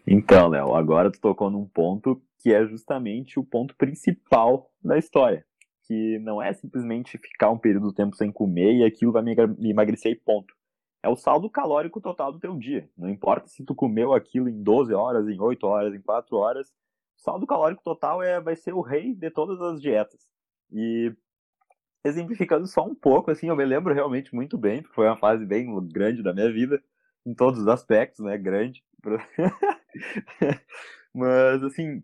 Então, 0.07 0.49
Léo, 0.49 0.75
agora 0.75 1.11
tu 1.11 1.21
tocou 1.21 1.51
num 1.51 1.67
ponto 1.67 2.23
que 2.39 2.55
é 2.55 2.65
justamente 2.67 3.39
o 3.39 3.45
ponto 3.45 3.75
principal 3.77 4.71
da 4.83 4.97
história, 4.97 5.45
que 5.87 6.19
não 6.21 6.41
é 6.41 6.53
simplesmente 6.55 7.19
ficar 7.19 7.51
um 7.51 7.59
período 7.59 7.89
de 7.89 7.95
tempo 7.95 8.17
sem 8.17 8.31
comer 8.31 8.77
e 8.77 8.85
aquilo 8.85 9.13
vai 9.13 9.23
me 9.23 9.71
emagrecer 9.71 10.13
e 10.13 10.17
ponto 10.17 10.58
é 11.03 11.09
o 11.09 11.17
saldo 11.17 11.49
calórico 11.49 12.01
total 12.01 12.33
do 12.33 12.41
teu 12.41 12.57
dia. 12.57 12.89
Não 12.97 13.09
importa 13.09 13.49
se 13.49 13.65
tu 13.65 13.75
comeu 13.75 14.13
aquilo 14.13 14.49
em 14.49 14.63
12 14.63 14.93
horas, 14.95 15.29
em 15.29 15.41
8 15.41 15.67
horas, 15.67 15.95
em 15.95 16.01
4 16.01 16.37
horas, 16.37 16.69
o 17.17 17.21
saldo 17.21 17.47
calórico 17.47 17.83
total 17.83 18.23
é, 18.23 18.41
vai 18.41 18.57
ser 18.57 18.75
o 18.75 18.81
rei 18.81 19.15
de 19.15 19.31
todas 19.31 19.61
as 19.61 19.81
dietas. 19.81 20.21
E 20.73 21.13
exemplificando 22.05 22.67
só 22.67 22.85
um 22.85 22.95
pouco, 22.95 23.31
assim, 23.31 23.49
eu 23.49 23.57
me 23.57 23.65
lembro 23.65 23.95
realmente 23.95 24.35
muito 24.35 24.57
bem, 24.57 24.83
porque 24.83 24.95
foi 24.95 25.07
uma 25.07 25.17
fase 25.17 25.45
bem 25.45 25.67
grande 25.89 26.23
da 26.23 26.33
minha 26.33 26.51
vida, 26.53 26.83
em 27.27 27.35
todos 27.35 27.61
os 27.61 27.69
aspectos, 27.69 28.25
né, 28.25 28.39
grande. 28.39 28.83
Mas, 31.15 31.63
assim, 31.63 32.03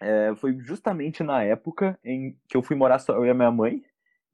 é, 0.00 0.34
foi 0.36 0.56
justamente 0.60 1.22
na 1.22 1.42
época 1.42 1.98
em 2.04 2.36
que 2.48 2.56
eu 2.56 2.62
fui 2.62 2.76
morar 2.76 2.98
só 2.98 3.14
eu 3.14 3.24
e 3.24 3.30
a 3.30 3.34
minha 3.34 3.50
mãe, 3.50 3.82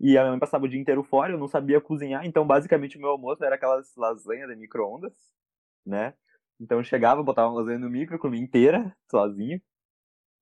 e 0.00 0.16
a 0.16 0.22
minha 0.22 0.30
mãe 0.32 0.40
passava 0.40 0.64
o 0.64 0.68
dia 0.68 0.80
inteiro 0.80 1.04
fora, 1.04 1.32
eu 1.32 1.38
não 1.38 1.46
sabia 1.46 1.80
cozinhar, 1.80 2.24
então 2.24 2.46
basicamente 2.46 2.96
o 2.96 3.00
meu 3.00 3.10
almoço 3.10 3.44
era 3.44 3.56
aquelas 3.56 3.94
lasanhas 3.96 4.48
de 4.48 4.56
micro-ondas, 4.56 5.12
né? 5.86 6.14
Então 6.58 6.78
eu 6.78 6.84
chegava, 6.84 7.22
botava 7.22 7.48
uma 7.48 7.60
lasanha 7.60 7.78
no 7.78 7.90
micro, 7.90 8.18
comia 8.18 8.40
inteira, 8.40 8.96
sozinho. 9.10 9.60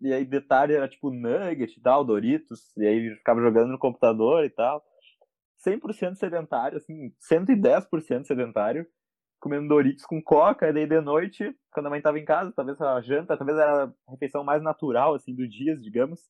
E 0.00 0.12
aí 0.12 0.24
detalhe 0.24 0.74
era 0.74 0.88
tipo 0.88 1.10
nugget 1.10 1.76
e 1.76 1.82
tal, 1.82 2.04
Doritos, 2.04 2.72
e 2.76 2.86
aí 2.86 3.16
ficava 3.16 3.40
jogando 3.40 3.72
no 3.72 3.78
computador 3.78 4.44
e 4.44 4.50
tal. 4.50 4.82
100% 5.66 6.14
sedentário, 6.14 6.78
assim, 6.78 7.12
110% 7.20 8.26
sedentário, 8.26 8.86
comendo 9.40 9.68
Doritos 9.68 10.04
com 10.04 10.22
coca, 10.22 10.68
e 10.68 10.72
daí 10.72 10.86
de 10.86 11.00
noite, 11.00 11.52
quando 11.72 11.86
a 11.86 11.90
mãe 11.90 12.00
tava 12.00 12.18
em 12.18 12.24
casa, 12.24 12.52
talvez 12.54 12.80
a 12.80 13.00
janta, 13.00 13.36
talvez 13.36 13.58
era 13.58 13.84
a 13.84 14.10
refeição 14.12 14.44
mais 14.44 14.62
natural, 14.62 15.14
assim, 15.14 15.34
do 15.34 15.48
dia, 15.48 15.76
digamos, 15.76 16.20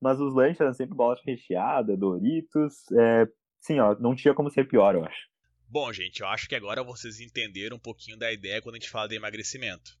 mas 0.00 0.20
os 0.20 0.34
lanches 0.34 0.60
eram 0.60 0.72
sempre 0.72 0.94
bolacha 0.94 1.22
recheada, 1.24 1.96
Doritos. 1.96 2.90
É, 2.92 3.26
sim, 3.60 3.78
ó, 3.80 3.96
não 3.98 4.14
tinha 4.14 4.34
como 4.34 4.50
ser 4.50 4.68
pior, 4.68 4.94
eu 4.94 5.04
acho. 5.04 5.28
Bom, 5.68 5.92
gente, 5.92 6.20
eu 6.20 6.28
acho 6.28 6.48
que 6.48 6.54
agora 6.54 6.82
vocês 6.82 7.20
entenderam 7.20 7.76
um 7.76 7.80
pouquinho 7.80 8.16
da 8.16 8.32
ideia 8.32 8.62
quando 8.62 8.76
a 8.76 8.78
gente 8.78 8.90
fala 8.90 9.08
de 9.08 9.16
emagrecimento. 9.16 9.98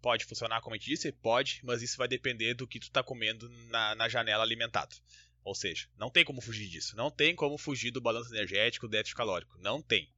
Pode 0.00 0.24
funcionar 0.24 0.60
como 0.60 0.74
a 0.74 0.78
gente 0.78 0.90
disse? 0.90 1.10
Pode, 1.10 1.60
mas 1.64 1.82
isso 1.82 1.98
vai 1.98 2.06
depender 2.06 2.54
do 2.54 2.68
que 2.68 2.78
tu 2.78 2.90
tá 2.90 3.02
comendo 3.02 3.48
na, 3.68 3.96
na 3.96 4.08
janela 4.08 4.44
alimentado. 4.44 4.94
Ou 5.42 5.54
seja, 5.54 5.88
não 5.98 6.10
tem 6.10 6.24
como 6.24 6.40
fugir 6.40 6.68
disso. 6.68 6.96
Não 6.96 7.10
tem 7.10 7.34
como 7.34 7.58
fugir 7.58 7.90
do 7.90 8.00
balanço 8.00 8.32
energético, 8.32 8.86
do 8.86 8.92
déficit 8.92 9.16
calórico. 9.16 9.58
Não 9.58 9.82
tem. 9.82 10.08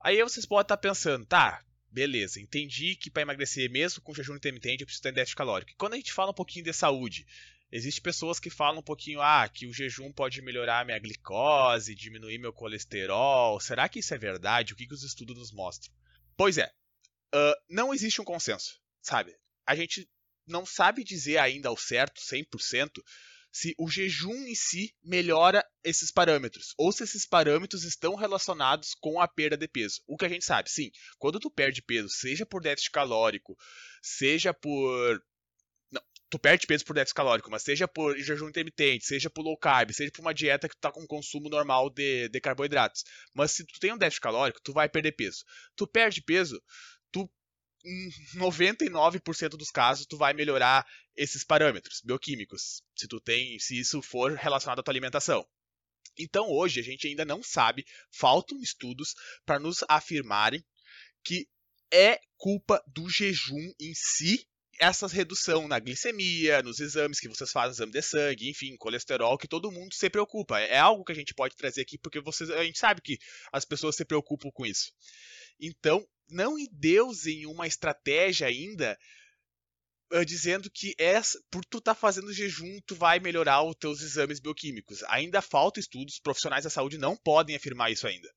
Aí 0.00 0.22
vocês 0.22 0.46
podem 0.46 0.62
estar 0.62 0.76
tá 0.76 0.80
pensando, 0.80 1.26
tá, 1.26 1.64
beleza, 1.90 2.40
entendi 2.40 2.94
que 2.94 3.10
para 3.10 3.22
emagrecer 3.22 3.70
mesmo 3.70 4.02
com 4.02 4.14
jejum 4.14 4.36
intermitente 4.36 4.82
eu 4.82 4.86
preciso 4.86 5.02
ter 5.02 5.12
déficit 5.12 5.36
calórico. 5.36 5.72
E 5.72 5.74
quando 5.74 5.94
a 5.94 5.96
gente 5.96 6.12
fala 6.12 6.30
um 6.30 6.34
pouquinho 6.34 6.64
de 6.64 6.72
saúde, 6.72 7.26
Existem 7.76 8.02
pessoas 8.02 8.40
que 8.40 8.48
falam 8.48 8.80
um 8.80 8.82
pouquinho, 8.82 9.20
ah, 9.20 9.46
que 9.46 9.66
o 9.66 9.72
jejum 9.72 10.10
pode 10.10 10.40
melhorar 10.40 10.86
minha 10.86 10.98
glicose, 10.98 11.94
diminuir 11.94 12.38
meu 12.38 12.50
colesterol. 12.50 13.60
Será 13.60 13.86
que 13.86 13.98
isso 13.98 14.14
é 14.14 14.18
verdade? 14.18 14.72
O 14.72 14.76
que, 14.76 14.86
que 14.86 14.94
os 14.94 15.02
estudos 15.02 15.36
nos 15.36 15.52
mostram? 15.52 15.92
Pois 16.38 16.56
é, 16.56 16.72
uh, 17.34 17.54
não 17.68 17.92
existe 17.92 18.18
um 18.18 18.24
consenso, 18.24 18.80
sabe? 19.02 19.36
A 19.66 19.76
gente 19.76 20.08
não 20.46 20.64
sabe 20.64 21.04
dizer 21.04 21.36
ainda 21.36 21.68
ao 21.68 21.76
certo, 21.76 22.18
100%, 22.18 22.92
se 23.52 23.74
o 23.78 23.90
jejum 23.90 24.46
em 24.46 24.54
si 24.54 24.96
melhora 25.04 25.62
esses 25.84 26.10
parâmetros, 26.10 26.72
ou 26.78 26.90
se 26.92 27.04
esses 27.04 27.26
parâmetros 27.26 27.84
estão 27.84 28.14
relacionados 28.14 28.94
com 28.94 29.20
a 29.20 29.28
perda 29.28 29.54
de 29.54 29.68
peso. 29.68 30.00
O 30.06 30.16
que 30.16 30.24
a 30.24 30.30
gente 30.30 30.46
sabe, 30.46 30.70
sim, 30.70 30.90
quando 31.18 31.38
tu 31.38 31.50
perde 31.50 31.82
peso, 31.82 32.08
seja 32.08 32.46
por 32.46 32.62
déficit 32.62 32.90
calórico, 32.90 33.54
seja 34.00 34.54
por 34.54 35.22
tu 36.28 36.38
perde 36.38 36.66
peso 36.66 36.84
por 36.84 36.94
déficit 36.94 37.14
calórico, 37.14 37.50
mas 37.50 37.62
seja 37.62 37.86
por 37.86 38.16
jejum 38.18 38.48
intermitente, 38.48 39.06
seja 39.06 39.30
por 39.30 39.42
low 39.42 39.56
carb, 39.56 39.92
seja 39.92 40.10
por 40.10 40.22
uma 40.22 40.34
dieta 40.34 40.68
que 40.68 40.74
tu 40.74 40.80
tá 40.80 40.90
com 40.90 41.06
consumo 41.06 41.48
normal 41.48 41.88
de, 41.90 42.28
de 42.28 42.40
carboidratos. 42.40 43.04
Mas 43.32 43.52
se 43.52 43.64
tu 43.64 43.78
tem 43.78 43.92
um 43.92 43.98
déficit 43.98 44.22
calórico, 44.22 44.60
tu 44.62 44.72
vai 44.72 44.88
perder 44.88 45.12
peso. 45.12 45.44
Tu 45.76 45.86
perde 45.86 46.22
peso, 46.22 46.60
tu 47.12 47.30
em 47.84 48.10
99% 48.34 49.50
dos 49.50 49.70
casos 49.70 50.06
tu 50.06 50.16
vai 50.16 50.32
melhorar 50.32 50.84
esses 51.14 51.44
parâmetros 51.44 52.00
bioquímicos, 52.04 52.82
se 52.96 53.06
tu 53.06 53.20
tem, 53.20 53.58
se 53.60 53.78
isso 53.78 54.02
for 54.02 54.32
relacionado 54.32 54.80
à 54.80 54.82
tua 54.82 54.92
alimentação. 54.92 55.46
Então 56.18 56.50
hoje 56.50 56.80
a 56.80 56.82
gente 56.82 57.06
ainda 57.06 57.24
não 57.24 57.42
sabe, 57.42 57.86
faltam 58.10 58.60
estudos 58.60 59.14
para 59.44 59.60
nos 59.60 59.84
afirmarem 59.88 60.64
que 61.22 61.48
é 61.92 62.18
culpa 62.36 62.82
do 62.86 63.08
jejum 63.08 63.72
em 63.80 63.94
si 63.94 64.46
essa 64.78 65.06
redução 65.06 65.66
na 65.66 65.78
glicemia, 65.78 66.62
nos 66.62 66.80
exames 66.80 67.20
que 67.20 67.28
vocês 67.28 67.50
fazem, 67.50 67.72
exame 67.72 67.92
de 67.92 68.02
sangue, 68.02 68.50
enfim, 68.50 68.76
colesterol, 68.76 69.38
que 69.38 69.48
todo 69.48 69.72
mundo 69.72 69.94
se 69.94 70.08
preocupa. 70.10 70.60
É 70.60 70.78
algo 70.78 71.04
que 71.04 71.12
a 71.12 71.14
gente 71.14 71.34
pode 71.34 71.56
trazer 71.56 71.82
aqui 71.82 71.98
porque 71.98 72.20
vocês, 72.20 72.50
a 72.50 72.64
gente 72.64 72.78
sabe 72.78 73.00
que 73.00 73.18
as 73.52 73.64
pessoas 73.64 73.96
se 73.96 74.04
preocupam 74.04 74.50
com 74.52 74.66
isso. 74.66 74.92
Então, 75.60 76.06
não 76.28 76.58
endeusem 76.58 77.46
uma 77.46 77.66
estratégia 77.66 78.46
ainda 78.46 78.98
uh, 80.12 80.24
dizendo 80.24 80.70
que 80.70 80.94
essa, 80.98 81.40
por 81.50 81.64
tu 81.64 81.78
estar 81.78 81.94
tá 81.94 82.00
fazendo 82.00 82.32
jejum, 82.32 82.78
tu 82.86 82.94
vai 82.94 83.18
melhorar 83.18 83.62
os 83.62 83.76
teus 83.76 84.02
exames 84.02 84.40
bioquímicos. 84.40 85.02
Ainda 85.04 85.40
falta 85.40 85.80
estudos, 85.80 86.20
profissionais 86.20 86.64
da 86.64 86.70
saúde 86.70 86.98
não 86.98 87.16
podem 87.16 87.56
afirmar 87.56 87.90
isso 87.90 88.06
ainda. 88.06 88.28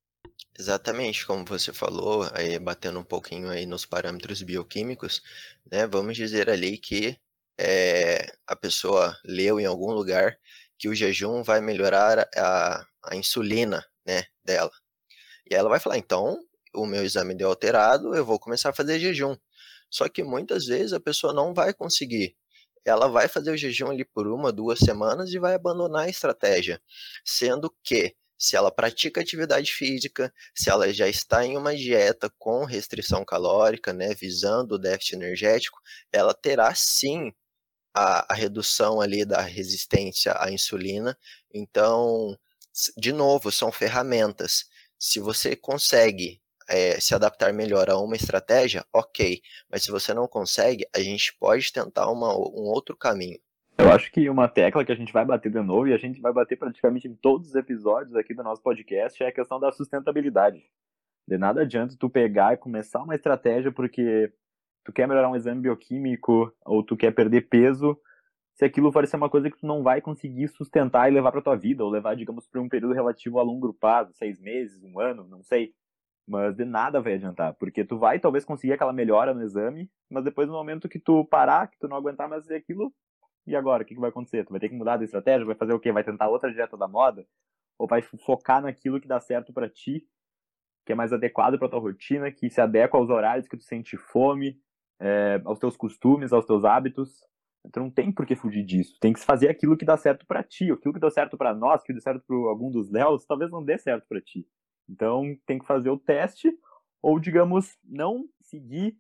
Exatamente, 0.58 1.26
como 1.26 1.46
você 1.46 1.72
falou, 1.72 2.28
aí 2.34 2.60
batendo 2.60 3.00
um 3.00 3.04
pouquinho 3.04 3.50
aí 3.50 3.66
nos 3.66 3.86
parâmetros 3.86 4.42
bioquímicos, 4.42 5.22
né? 5.72 5.88
Vamos 5.88 6.16
dizer 6.18 6.50
ali 6.50 6.78
que 6.78 7.18
é, 7.58 8.26
a 8.48 8.56
pessoa 8.56 9.18
leu 9.24 9.60
em 9.60 9.66
algum 9.66 9.92
lugar 9.92 10.38
que 10.78 10.88
o 10.90 10.96
jejum 10.96 11.44
vai 11.44 11.62
melhorar 11.62 12.28
a, 12.36 12.86
a 13.06 13.16
insulina, 13.16 13.86
né, 14.06 14.26
dela. 14.44 14.72
E 15.50 15.56
ela 15.56 15.70
vai 15.70 15.80
falar, 15.80 15.98
então, 15.98 16.40
o 16.76 16.86
meu 16.86 17.04
exame 17.04 17.36
deu 17.36 17.50
alterado, 17.50 18.16
eu 18.16 18.26
vou 18.26 18.40
começar 18.40 18.70
a 18.72 18.74
fazer 18.74 19.00
jejum. 19.00 19.36
Só 19.90 20.10
que 20.10 20.24
muitas 20.24 20.66
vezes 20.68 20.94
a 20.94 21.00
pessoa 21.00 21.34
não 21.34 21.54
vai 21.54 21.74
conseguir. 21.74 22.36
Ela 22.86 23.08
vai 23.10 23.28
fazer 23.28 23.52
o 23.52 23.58
jejum 23.58 23.90
ali 23.92 24.06
por 24.06 24.28
uma, 24.28 24.52
duas 24.52 24.80
semanas 24.80 25.32
e 25.34 25.40
vai 25.40 25.56
abandonar 25.56 26.06
a 26.06 26.10
estratégia. 26.10 26.82
Sendo 27.26 27.74
que 27.84 28.16
se 28.40 28.56
ela 28.56 28.72
pratica 28.72 29.20
atividade 29.20 29.74
física, 29.74 30.34
se 30.56 30.70
ela 30.70 30.92
já 30.94 31.10
está 31.10 31.46
em 31.46 31.58
uma 31.58 31.76
dieta 31.76 32.32
com 32.40 32.64
restrição 32.64 33.26
calórica, 33.26 33.92
né, 33.94 34.14
visando 34.16 34.76
o 34.76 34.80
déficit 34.80 35.16
energético, 35.16 35.80
ela 36.12 36.34
terá 36.34 36.74
sim 36.74 37.34
a, 37.94 38.34
a 38.34 38.36
redução 38.36 39.02
ali 39.02 39.26
da 39.26 39.42
resistência 39.42 40.34
à 40.40 40.50
insulina. 40.52 41.18
Então, 41.54 42.38
de 42.98 43.12
novo, 43.12 43.52
são 43.52 43.72
ferramentas. 43.72 44.66
Se 44.98 45.20
você 45.20 45.56
consegue 45.56 46.42
é, 46.70 47.00
se 47.00 47.16
adaptar 47.16 47.52
melhor 47.52 47.90
a 47.90 47.98
uma 47.98 48.16
estratégia, 48.16 48.86
ok. 48.94 49.42
Mas 49.70 49.84
se 49.84 49.92
você 49.92 50.14
não 50.14 50.28
consegue, 50.28 50.88
a 50.94 51.00
gente 51.02 51.36
pode 51.38 51.74
tentar 51.74 52.10
uma, 52.10 52.34
um 52.34 52.70
outro 52.70 52.96
caminho. 52.96 53.40
Eu 53.80 53.94
acho 53.94 54.12
que 54.12 54.30
uma 54.30 54.50
tecla 54.50 54.84
que 54.84 54.92
a 54.92 54.96
gente 54.96 55.14
vai 55.14 55.24
bater 55.24 55.50
de 55.50 55.62
novo, 55.62 55.88
e 55.88 55.94
a 55.94 55.98
gente 55.98 56.20
vai 56.20 56.34
bater 56.34 56.58
praticamente 56.58 57.08
em 57.08 57.16
todos 57.16 57.48
os 57.48 57.56
episódios 57.56 58.14
aqui 58.14 58.34
do 58.34 58.44
nosso 58.44 58.62
podcast, 58.62 59.24
é 59.24 59.28
a 59.28 59.32
questão 59.32 59.58
da 59.58 59.72
sustentabilidade. 59.72 60.62
De 61.26 61.38
nada 61.38 61.62
adianta 61.62 61.96
tu 61.98 62.10
pegar 62.10 62.54
e 62.54 62.58
começar 62.58 63.02
uma 63.02 63.16
estratégia 63.16 63.72
porque 63.72 64.34
tu 64.84 64.92
quer 64.92 65.08
melhorar 65.08 65.30
um 65.30 65.36
exame 65.36 65.62
bioquímico 65.62 66.54
ou 66.66 66.84
tu 66.84 66.98
quer 66.98 67.12
perder 67.12 67.48
peso, 67.48 67.98
se 68.54 68.66
aquilo 68.66 68.92
for 68.92 69.08
ser 69.08 69.16
uma 69.16 69.30
coisa 69.30 69.50
que 69.50 69.58
tu 69.58 69.66
não 69.66 69.82
vai 69.82 70.02
conseguir 70.02 70.50
sustentar 70.50 71.10
e 71.10 71.14
levar 71.14 71.32
para 71.32 71.42
tua 71.42 71.56
vida, 71.56 71.82
ou 71.82 71.90
levar, 71.90 72.18
digamos, 72.18 72.46
para 72.46 72.60
um 72.60 72.68
período 72.68 72.94
relativo 72.94 73.40
a 73.40 73.44
longo 73.44 73.74
prazo, 73.74 74.12
seis 74.14 74.42
meses, 74.42 74.84
um 74.84 75.00
ano, 75.00 75.26
não 75.26 75.42
sei. 75.42 75.74
Mas 76.28 76.54
de 76.54 76.66
nada 76.66 77.00
vai 77.00 77.14
adiantar, 77.14 77.54
porque 77.54 77.86
tu 77.86 77.98
vai 77.98 78.20
talvez 78.20 78.44
conseguir 78.44 78.74
aquela 78.74 78.92
melhora 78.92 79.34
no 79.34 79.42
exame, 79.42 79.90
mas 80.10 80.26
depois 80.26 80.50
no 80.50 80.54
momento 80.54 80.90
que 80.90 81.00
tu 81.00 81.24
parar, 81.24 81.68
que 81.68 81.80
tu 81.80 81.88
não 81.88 81.96
aguentar 81.96 82.28
mais 82.28 82.52
aquilo, 82.52 82.94
e 83.50 83.56
agora? 83.56 83.84
O 83.84 83.86
que, 83.86 83.96
que 83.96 84.00
vai 84.00 84.12
acontecer? 84.12 84.46
Tu 84.46 84.52
vai 84.52 84.60
ter 84.60 84.70
que 84.70 84.76
mudar 84.76 84.98
de 84.98 85.06
estratégia? 85.06 85.46
Vai 85.46 85.56
fazer 85.56 85.74
o 85.74 85.80
quê? 85.80 85.92
Vai 85.92 86.04
tentar 86.04 86.30
outra 86.30 86.54
dieta 86.54 86.78
da 86.78 86.88
moda? 86.88 87.26
Ou 87.78 87.88
vai 87.88 88.02
focar 88.02 88.62
naquilo 88.62 89.02
que 89.02 89.08
dá 89.08 89.20
certo 89.20 89.52
para 89.52 89.68
ti, 89.68 90.06
que 90.86 90.92
é 90.92 90.96
mais 90.96 91.12
adequado 91.12 91.58
para 91.58 91.70
tua 91.70 91.80
rotina, 91.80 92.32
que 92.32 92.50
se 92.50 92.62
adequa 92.62 92.98
aos 92.98 93.10
horários 93.10 93.48
que 93.48 93.58
tu 93.58 93.64
sente 93.64 93.98
fome, 93.98 94.62
é, 95.00 95.42
aos 95.46 95.58
teus 95.58 95.76
costumes, 95.76 96.32
aos 96.32 96.46
teus 96.46 96.64
hábitos? 96.64 97.24
Então 97.66 97.84
não 97.84 97.92
tem 97.92 98.12
por 98.12 98.26
que 98.26 98.36
fugir 98.36 98.64
disso. 98.64 98.98
Tem 99.02 99.14
que 99.14 99.20
fazer 99.20 99.50
aquilo 99.50 99.76
que 99.76 99.86
dá 99.86 99.98
certo 99.98 100.28
para 100.28 100.44
ti. 100.44 100.72
Aquilo 100.72 100.94
que 100.94 101.00
deu 101.00 101.10
certo 101.10 101.36
para 101.36 101.54
nós, 101.54 101.82
que 101.82 101.92
deu 101.92 102.02
certo 102.02 102.24
para 102.28 102.36
algum 102.36 102.70
dos 102.70 102.92
Léos, 102.92 103.26
talvez 103.26 103.50
não 103.50 103.64
dê 103.64 103.78
certo 103.78 104.08
para 104.08 104.22
ti. 104.22 104.48
Então 104.88 105.36
tem 105.46 105.58
que 105.58 105.66
fazer 105.66 105.90
o 105.90 105.98
teste 105.98 106.52
ou 107.02 107.20
digamos 107.20 107.78
não 107.84 108.26
seguir 108.42 108.98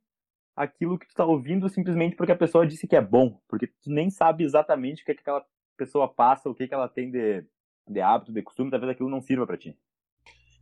aquilo 0.60 1.00
que 1.00 1.08
tu 1.08 1.16
tá 1.16 1.26
ouvindo 1.26 1.70
simplesmente 1.70 2.18
porque 2.18 2.34
a 2.34 2.38
pessoa 2.38 2.68
disse 2.68 2.86
que 2.86 2.96
é 2.96 3.02
bom, 3.02 3.42
porque 3.48 3.66
tu 3.66 3.90
nem 3.90 4.10
sabe 4.10 4.44
exatamente 4.44 5.02
o 5.02 5.06
que, 5.06 5.12
é 5.12 5.16
que 5.16 5.22
aquela 5.22 5.46
pessoa 5.78 6.14
passa, 6.14 6.50
o 6.50 6.54
que, 6.54 6.64
é 6.64 6.68
que 6.68 6.74
ela 6.74 6.90
tem 6.90 7.10
de, 7.10 7.46
de 7.88 8.02
hábito, 8.02 8.34
de 8.34 8.42
costume, 8.42 8.70
talvez 8.70 8.92
aquilo 8.92 9.10
não 9.10 9.22
sirva 9.22 9.48
para 9.48 9.58
ti. 9.58 9.74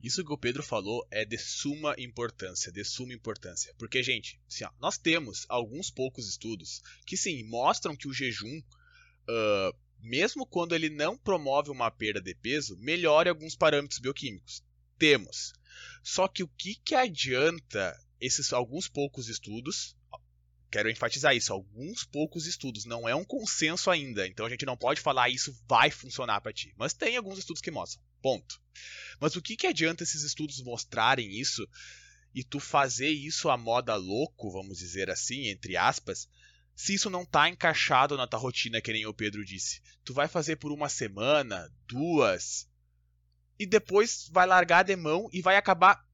Isso 0.04 0.24
que 0.24 0.32
o 0.32 0.38
Pedro 0.38 0.62
falou 0.62 1.04
é 1.10 1.26
de 1.26 1.40
suma 1.40 1.96
importância, 1.98 2.72
de 2.72 2.86
suma 2.86 3.12
importância. 3.12 3.74
Porque, 3.80 4.04
gente, 4.04 4.40
assim, 4.48 4.64
ó, 4.64 4.70
nós 4.80 5.00
temos 5.00 5.48
alguns 5.50 5.90
poucos 5.90 6.30
estudos 6.30 6.84
que, 7.04 7.18
sim, 7.18 7.44
mostram 7.50 7.96
que 7.96 8.08
o 8.08 8.14
jejum, 8.14 8.60
uh, 8.60 9.76
mesmo 10.00 10.46
quando 10.46 10.76
ele 10.76 10.92
não 10.92 11.18
promove 11.18 11.72
uma 11.72 11.90
perda 11.90 12.22
de 12.22 12.36
peso, 12.36 12.78
melhora 12.78 13.32
alguns 13.32 13.56
parâmetros 13.56 14.00
bioquímicos 14.00 14.64
temos. 15.00 15.54
Só 16.04 16.28
que 16.28 16.44
o 16.44 16.48
que, 16.48 16.76
que 16.76 16.94
adianta 16.94 17.98
esses 18.20 18.54
alguns 18.54 18.88
poucos 18.88 19.30
estudos? 19.30 19.96
Quero 20.70 20.90
enfatizar 20.90 21.36
isso, 21.36 21.54
alguns 21.54 22.04
poucos 22.04 22.46
estudos, 22.46 22.86
não 22.86 23.08
é 23.08 23.16
um 23.16 23.24
consenso 23.24 23.90
ainda, 23.90 24.28
então 24.28 24.46
a 24.46 24.50
gente 24.50 24.66
não 24.66 24.76
pode 24.76 25.00
falar 25.00 25.24
ah, 25.24 25.30
isso 25.30 25.58
vai 25.68 25.90
funcionar 25.90 26.42
para 26.42 26.52
ti, 26.52 26.74
mas 26.78 26.94
tem 26.94 27.16
alguns 27.16 27.40
estudos 27.40 27.62
que 27.62 27.72
mostram. 27.72 28.04
Ponto. 28.22 28.62
Mas 29.20 29.36
o 29.36 29.42
que, 29.42 29.56
que 29.56 29.68
adianta 29.68 30.04
esses 30.04 30.24
estudos 30.24 30.62
mostrarem 30.62 31.40
isso 31.40 31.66
e 32.36 32.44
tu 32.44 32.60
fazer 32.60 33.10
isso 33.10 33.50
a 33.50 33.58
moda 33.58 33.96
louco, 33.96 34.52
vamos 34.52 34.78
dizer 34.78 35.10
assim, 35.10 35.48
entre 35.48 35.78
aspas, 35.78 36.28
se 36.76 36.94
isso 36.94 37.10
não 37.10 37.26
tá 37.26 37.50
encaixado 37.50 38.18
na 38.18 38.28
tua 38.28 38.40
rotina, 38.40 38.82
que 38.82 38.94
nem 38.94 39.06
o 39.06 39.14
Pedro 39.14 39.44
disse. 39.44 39.82
Tu 40.04 40.14
vai 40.14 40.28
fazer 40.28 40.58
por 40.58 40.72
uma 40.72 40.90
semana, 40.90 41.68
duas, 41.88 42.68
e 43.58 43.66
depois 43.66 44.30
vai 44.32 44.46
largar 44.46 44.84
de 44.84 44.96
mão 44.96 45.28
e 45.34 45.42
vai 45.42 45.58
acabar 45.58 46.06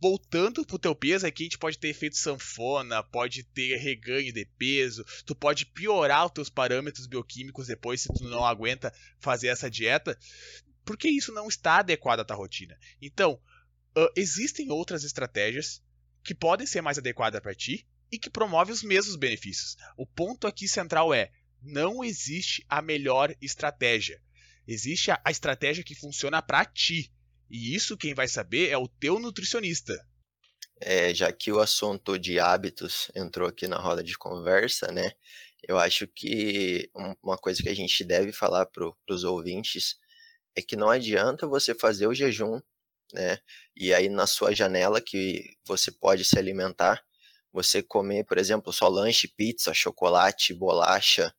voltando 0.00 0.64
pro 0.64 0.78
teu 0.78 0.94
peso, 0.94 1.26
aqui 1.26 1.42
a 1.42 1.46
gente 1.46 1.58
pode 1.58 1.78
ter 1.78 1.88
efeito 1.88 2.16
sanfona, 2.16 3.02
pode 3.02 3.42
ter 3.44 3.76
reganho 3.76 4.32
de 4.32 4.44
peso, 4.44 5.04
tu 5.26 5.34
pode 5.34 5.66
piorar 5.66 6.26
os 6.26 6.32
teus 6.32 6.48
parâmetros 6.48 7.06
bioquímicos 7.06 7.66
depois 7.66 8.00
se 8.00 8.08
tu 8.08 8.24
não 8.24 8.44
aguenta 8.44 8.92
fazer 9.18 9.48
essa 9.48 9.70
dieta, 9.70 10.18
porque 10.84 11.08
isso 11.08 11.32
não 11.32 11.48
está 11.48 11.78
adequado 11.78 12.20
à 12.20 12.24
tua 12.24 12.36
rotina. 12.36 12.76
Então, 13.00 13.40
uh, 13.96 14.08
existem 14.16 14.70
outras 14.70 15.04
estratégias 15.04 15.82
que 16.24 16.34
podem 16.34 16.66
ser 16.66 16.80
mais 16.80 16.98
adequadas 16.98 17.40
para 17.40 17.54
ti 17.54 17.86
e 18.10 18.18
que 18.18 18.30
promovem 18.30 18.72
os 18.72 18.82
mesmos 18.82 19.16
benefícios. 19.16 19.76
O 19.96 20.06
ponto 20.06 20.46
aqui 20.46 20.66
central 20.66 21.12
é: 21.12 21.30
não 21.62 22.02
existe 22.02 22.64
a 22.68 22.80
melhor 22.80 23.34
estratégia. 23.40 24.20
Existe 24.66 25.10
a, 25.10 25.20
a 25.24 25.30
estratégia 25.30 25.84
que 25.84 25.94
funciona 25.94 26.40
para 26.40 26.64
ti. 26.64 27.12
E 27.50 27.74
isso 27.74 27.96
quem 27.96 28.14
vai 28.14 28.28
saber 28.28 28.70
é 28.70 28.78
o 28.78 28.88
teu 28.88 29.18
nutricionista. 29.18 29.94
É, 30.80 31.12
já 31.12 31.30
que 31.32 31.52
o 31.52 31.60
assunto 31.60 32.18
de 32.18 32.38
hábitos 32.38 33.10
entrou 33.14 33.48
aqui 33.48 33.66
na 33.66 33.78
roda 33.78 34.02
de 34.02 34.16
conversa, 34.16 34.90
né? 34.92 35.12
Eu 35.62 35.78
acho 35.78 36.06
que 36.06 36.90
uma 37.22 37.36
coisa 37.36 37.62
que 37.62 37.68
a 37.68 37.74
gente 37.74 38.02
deve 38.02 38.32
falar 38.32 38.66
para 38.66 38.90
os 39.10 39.24
ouvintes 39.24 39.96
é 40.56 40.62
que 40.62 40.76
não 40.76 40.88
adianta 40.88 41.46
você 41.46 41.74
fazer 41.74 42.06
o 42.06 42.14
jejum, 42.14 42.60
né? 43.12 43.38
E 43.76 43.92
aí 43.92 44.08
na 44.08 44.26
sua 44.26 44.54
janela 44.54 45.00
que 45.00 45.56
você 45.66 45.90
pode 45.90 46.24
se 46.24 46.38
alimentar, 46.38 47.04
você 47.52 47.82
comer, 47.82 48.24
por 48.24 48.38
exemplo, 48.38 48.72
só 48.72 48.88
lanche, 48.88 49.28
pizza, 49.28 49.74
chocolate, 49.74 50.54
bolacha, 50.54 51.34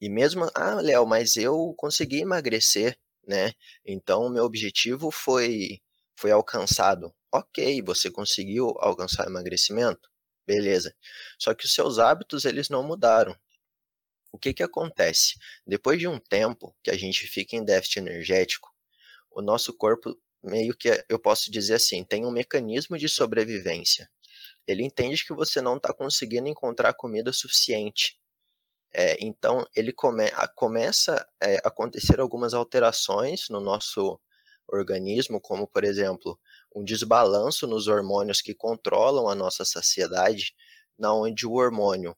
e 0.00 0.08
mesmo, 0.08 0.50
ah, 0.54 0.80
Léo, 0.80 1.06
mas 1.06 1.36
eu 1.36 1.74
consegui 1.76 2.20
emagrecer, 2.20 2.98
né? 3.30 3.52
Então, 3.86 4.22
o 4.26 4.30
meu 4.30 4.44
objetivo 4.44 5.10
foi, 5.10 5.80
foi 6.16 6.32
alcançado. 6.32 7.14
Ok, 7.32 7.80
você 7.82 8.10
conseguiu 8.10 8.74
alcançar 8.80 9.26
emagrecimento? 9.26 10.10
Beleza. 10.44 10.94
Só 11.38 11.54
que 11.54 11.64
os 11.64 11.72
seus 11.72 12.00
hábitos, 12.00 12.44
eles 12.44 12.68
não 12.68 12.82
mudaram. 12.82 13.36
O 14.32 14.38
que 14.38 14.52
que 14.52 14.62
acontece? 14.62 15.38
Depois 15.64 15.98
de 15.98 16.08
um 16.08 16.18
tempo 16.18 16.74
que 16.82 16.90
a 16.90 16.96
gente 16.96 17.26
fica 17.28 17.56
em 17.56 17.64
déficit 17.64 17.98
energético, 18.00 18.68
o 19.30 19.40
nosso 19.40 19.72
corpo 19.72 20.18
meio 20.42 20.76
que, 20.76 21.04
eu 21.08 21.18
posso 21.18 21.50
dizer 21.50 21.74
assim, 21.74 22.02
tem 22.02 22.26
um 22.26 22.30
mecanismo 22.32 22.98
de 22.98 23.08
sobrevivência. 23.08 24.10
Ele 24.66 24.84
entende 24.84 25.24
que 25.24 25.34
você 25.34 25.60
não 25.60 25.76
está 25.76 25.92
conseguindo 25.92 26.48
encontrar 26.48 26.94
comida 26.94 27.32
suficiente. 27.32 28.19
É, 28.92 29.16
então, 29.24 29.64
ele 29.74 29.92
come, 29.92 30.26
a, 30.34 30.48
começa 30.48 31.26
é, 31.40 31.56
a 31.56 31.68
acontecer 31.68 32.20
algumas 32.20 32.54
alterações 32.54 33.48
no 33.48 33.60
nosso 33.60 34.20
organismo, 34.68 35.40
como, 35.40 35.66
por 35.66 35.84
exemplo, 35.84 36.38
um 36.74 36.84
desbalanço 36.84 37.66
nos 37.66 37.88
hormônios 37.88 38.40
que 38.40 38.54
controlam 38.54 39.28
a 39.28 39.34
nossa 39.34 39.64
saciedade, 39.64 40.54
na 40.98 41.12
onde 41.14 41.46
o 41.46 41.54
hormônio 41.54 42.16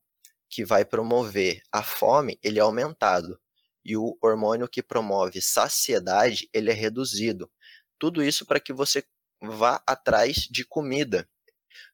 que 0.48 0.64
vai 0.64 0.84
promover 0.84 1.62
a 1.72 1.82
fome, 1.82 2.38
ele 2.42 2.58
é 2.58 2.62
aumentado, 2.62 3.40
e 3.84 3.96
o 3.96 4.16
hormônio 4.20 4.68
que 4.68 4.82
promove 4.82 5.40
saciedade, 5.40 6.48
ele 6.52 6.70
é 6.70 6.74
reduzido. 6.74 7.50
Tudo 7.98 8.22
isso 8.22 8.44
para 8.44 8.60
que 8.60 8.72
você 8.72 9.04
vá 9.40 9.82
atrás 9.86 10.46
de 10.50 10.64
comida. 10.64 11.28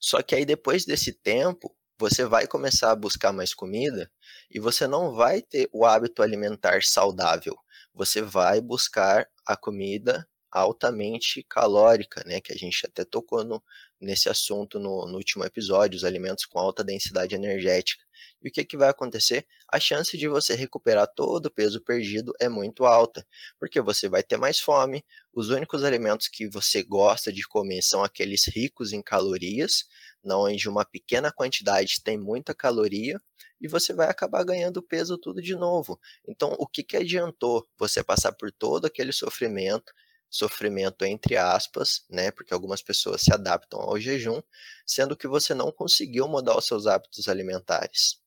Só 0.01 0.23
que 0.23 0.35
aí 0.35 0.45
depois 0.45 0.85
desse 0.85 1.12
tempo, 1.12 1.75
você 1.99 2.25
vai 2.25 2.47
começar 2.47 2.93
a 2.93 2.97
buscar 2.97 3.33
mais 3.33 3.53
comida 3.53 4.11
e 4.51 4.61
você 4.61 4.87
não 4.87 5.13
vai 5.15 5.43
ter 5.43 5.69
o 5.73 5.85
hábito 5.85 6.23
alimentar 6.23 6.83
saudável. 6.83 7.57
Você 7.93 8.23
vai 8.23 8.61
buscar 8.61 9.29
a 9.45 9.57
comida 9.57 10.27
altamente 10.51 11.43
calórica, 11.43 12.23
né? 12.25 12.41
Que 12.41 12.53
a 12.53 12.57
gente 12.57 12.87
até 12.87 13.05
tocou 13.05 13.45
no, 13.45 13.63
nesse 14.01 14.29
assunto 14.29 14.79
no, 14.79 15.07
no, 15.07 15.17
último 15.17 15.45
episódio, 15.45 15.97
os 15.97 16.05
alimentos 16.05 16.47
com 16.47 16.59
alta 16.59 16.85
densidade 16.85 17.35
energética. 17.35 18.05
E 18.42 18.48
o 18.48 18.52
que, 18.52 18.64
que 18.64 18.76
vai 18.76 18.88
acontecer? 18.88 19.46
A 19.72 19.78
chance 19.78 20.16
de 20.16 20.28
você 20.28 20.54
recuperar 20.54 21.07
todo 21.14 21.46
o 21.46 21.50
peso 21.50 21.81
perdido 21.81 22.33
é 22.40 22.48
muito 22.48 22.85
alta, 22.85 23.26
porque 23.59 23.81
você 23.81 24.09
vai 24.09 24.22
ter 24.22 24.37
mais 24.37 24.59
fome, 24.61 25.04
os 25.33 25.50
únicos 25.50 25.85
alimentos 25.85 26.28
que 26.28 26.48
você 26.48 26.83
gosta 26.83 27.33
de 27.33 27.46
comer 27.46 27.83
são 27.83 28.02
aqueles 28.02 28.46
ricos 28.46 28.92
em 28.92 29.02
calorias, 29.02 29.85
onde 30.24 30.68
uma 30.68 30.85
pequena 30.85 31.33
quantidade 31.33 32.02
tem 32.02 32.18
muita 32.18 32.54
caloria, 32.54 33.20
e 33.61 33.66
você 33.66 33.92
vai 33.92 34.09
acabar 34.09 34.44
ganhando 34.44 34.83
peso 34.83 35.18
tudo 35.18 35.42
de 35.42 35.54
novo. 35.54 35.98
Então, 36.26 36.54
o 36.59 36.66
que, 36.66 36.83
que 36.83 36.96
adiantou 36.96 37.66
você 37.76 38.02
passar 38.02 38.33
por 38.33 38.52
todo 38.52 38.87
aquele 38.87 39.12
sofrimento, 39.12 39.92
sofrimento 40.31 41.05
entre 41.05 41.37
aspas, 41.37 42.05
né? 42.11 42.31
Porque 42.31 42.53
algumas 42.53 42.83
pessoas 42.83 43.23
se 43.23 43.33
adaptam 43.33 43.81
ao 43.81 43.99
jejum, 43.99 44.41
sendo 44.87 45.17
que 45.17 45.27
você 45.27 45.55
não 45.55 45.73
conseguiu 45.73 46.29
mudar 46.29 46.57
os 46.57 46.67
seus 46.67 46.87
hábitos 46.87 47.29
alimentares. 47.29 48.21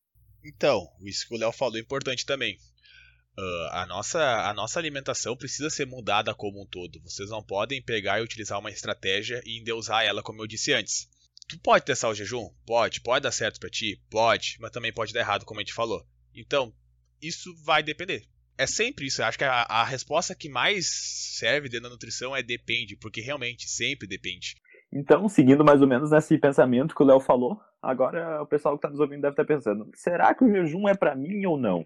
Então, 0.44 0.88
isso 1.02 1.28
que 1.28 1.36
o 1.36 1.38
Léo 1.38 1.52
falou 1.52 1.78
é 1.78 1.80
importante 1.80 2.26
também. 2.26 2.58
Uh, 3.38 3.68
a, 3.72 3.86
nossa, 3.86 4.20
a 4.20 4.54
nossa 4.54 4.80
alimentação 4.80 5.38
precisa 5.38 5.70
ser 5.70 5.86
mudada 5.86 6.34
como 6.34 6.62
um 6.62 6.66
todo. 6.66 7.02
Vocês 7.02 7.30
não 7.30 7.44
podem 7.44 7.82
pegar 7.82 8.20
e 8.20 8.24
utilizar 8.24 8.60
uma 8.60 8.72
estratégia 8.72 9.42
e 9.46 9.60
endeusar 9.60 10.04
ela, 10.04 10.22
como 10.22 10.42
eu 10.42 10.48
disse 10.48 10.74
antes. 10.74 11.08
Tu 11.48 11.58
pode 11.60 11.86
testar 11.86 12.10
o 12.10 12.16
jejum? 12.16 12.50
Pode. 12.66 13.02
Pode 13.02 13.24
dar 13.24 13.32
certo 13.32 13.60
para 13.60 13.70
ti? 13.70 14.02
Pode. 14.10 14.58
Mas 14.60 14.72
também 14.72 14.92
pode 14.92 15.14
dar 15.14 15.22
errado, 15.22 15.46
como 15.46 15.60
a 15.60 15.64
gente 15.64 15.74
falou. 15.74 16.06
Então, 16.36 16.74
isso 17.22 17.56
vai 17.64 17.84
depender. 17.84 18.28
É 18.62 18.68
sempre 18.68 19.08
isso. 19.08 19.24
Eu 19.24 19.26
acho 19.26 19.40
que 19.40 19.44
a, 19.44 19.64
a 19.64 19.84
resposta 19.84 20.36
que 20.36 20.48
mais 20.48 20.86
serve 21.40 21.68
dentro 21.68 21.86
da 21.86 21.90
nutrição 21.90 22.36
é 22.36 22.44
depende, 22.44 22.96
porque 22.96 23.20
realmente 23.20 23.68
sempre 23.68 24.08
depende. 24.08 24.54
Então, 24.94 25.28
seguindo 25.28 25.66
mais 25.66 25.82
ou 25.82 25.88
menos 25.88 26.12
nesse 26.12 26.38
pensamento 26.38 26.94
que 26.94 27.02
o 27.02 27.06
Léo 27.06 27.20
falou, 27.20 27.60
agora 27.82 28.40
o 28.40 28.46
pessoal 28.46 28.76
que 28.76 28.78
está 28.78 28.90
nos 28.92 29.00
ouvindo 29.00 29.24
deve 29.24 29.34
estar 29.34 29.46
tá 29.46 29.48
pensando: 29.48 29.90
será 29.96 30.36
que 30.36 30.44
o 30.44 30.48
jejum 30.48 30.88
é 30.88 30.96
para 30.96 31.16
mim 31.16 31.44
ou 31.44 31.58
não? 31.58 31.84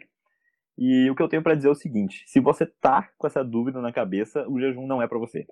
E 0.77 1.09
o 1.09 1.15
que 1.15 1.23
eu 1.23 1.29
tenho 1.29 1.41
para 1.41 1.55
dizer 1.55 1.69
é 1.69 1.71
o 1.71 1.75
seguinte: 1.75 2.25
se 2.27 2.41
você 2.41 2.65
tá 2.65 3.09
com 3.17 3.25
essa 3.25 3.41
dúvida 3.41 3.79
na 3.79 3.93
cabeça, 3.93 4.45
o 4.49 4.59
jejum 4.59 4.85
não 4.85 5.01
é 5.01 5.07
para 5.07 5.17
você. 5.17 5.47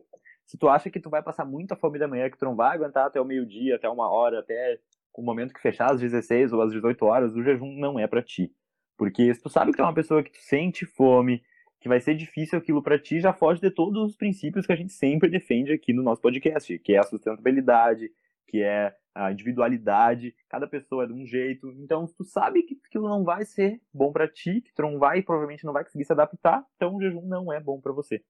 Se 0.46 0.58
tu 0.58 0.68
acha 0.68 0.90
que 0.90 1.00
tu 1.00 1.10
vai 1.10 1.24
passar 1.24 1.46
muita 1.46 1.78
fome 1.78 1.98
da 2.00 2.08
manhã, 2.08 2.30
que 2.30 2.38
tu 2.38 2.44
não 2.44 2.58
vai 2.58 2.76
aguentar 2.76 3.08
até 3.08 3.22
o 3.22 3.26
meio-dia, 3.26 3.78
até 3.78 3.88
uma 3.88 4.12
hora, 4.12 4.40
até 4.40 4.78
o 5.14 5.22
momento 5.22 5.54
que 5.54 5.62
fechar 5.62 5.90
às 5.90 6.02
16 6.02 6.52
ou 6.52 6.62
às 6.62 6.74
18 6.74 7.06
horas, 7.06 7.34
o 7.34 7.42
jejum 7.42 7.80
não 7.80 7.98
é 7.98 8.08
para 8.08 8.22
ti. 8.22 8.52
Porque 8.98 9.34
se 9.34 9.42
tu 9.42 9.50
sabe 9.50 9.72
que 9.72 9.78
tu 9.78 9.82
é 9.82 9.86
uma 9.86 9.94
pessoa 9.94 10.24
que 10.24 10.32
tu 10.32 10.42
sente 10.42 10.86
fome, 10.86 11.44
que 11.80 11.90
vai 11.90 12.00
ser 12.00 12.16
difícil 12.16 12.58
aquilo 12.58 12.82
para 12.82 12.98
ti, 12.98 13.20
já 13.20 13.34
foge 13.34 13.60
de 13.60 13.70
todos 13.70 14.02
os 14.02 14.16
princípios 14.16 14.66
que 14.66 14.72
a 14.72 14.76
gente 14.76 14.94
sempre 14.94 15.30
defende 15.30 15.74
aqui 15.74 15.92
no 15.92 16.04
nosso 16.04 16.22
podcast, 16.22 16.80
que 16.80 16.94
é 16.94 17.00
a 17.00 17.04
sustentabilidade, 17.04 18.10
que 18.48 18.62
é 18.62 18.96
a 19.16 19.32
individualidade, 19.32 20.36
cada 20.50 20.68
pessoa 20.68 21.04
é 21.04 21.08
de 21.08 21.14
um 21.14 21.26
jeito. 21.26 21.72
Então, 21.80 22.08
tu 22.08 22.24
sabe 22.24 22.64
que 22.64 22.80
aquilo 22.86 23.08
não 23.08 23.24
vai 23.24 23.46
ser 23.46 23.82
bom 23.94 24.12
para 24.12 24.28
ti, 24.28 24.62
que 24.62 24.74
tu 24.74 24.82
não 24.82 24.98
vai, 24.98 25.22
provavelmente 25.22 25.66
não 25.66 25.74
vai 25.74 25.84
conseguir 25.84 26.06
se 26.06 26.14
adaptar, 26.14 26.66
então 26.76 26.96
o 26.96 27.02
jejum 27.02 27.28
não 27.28 27.52
é 27.52 27.60
bom 27.60 27.80
para 27.80 27.92
você. 27.92 28.24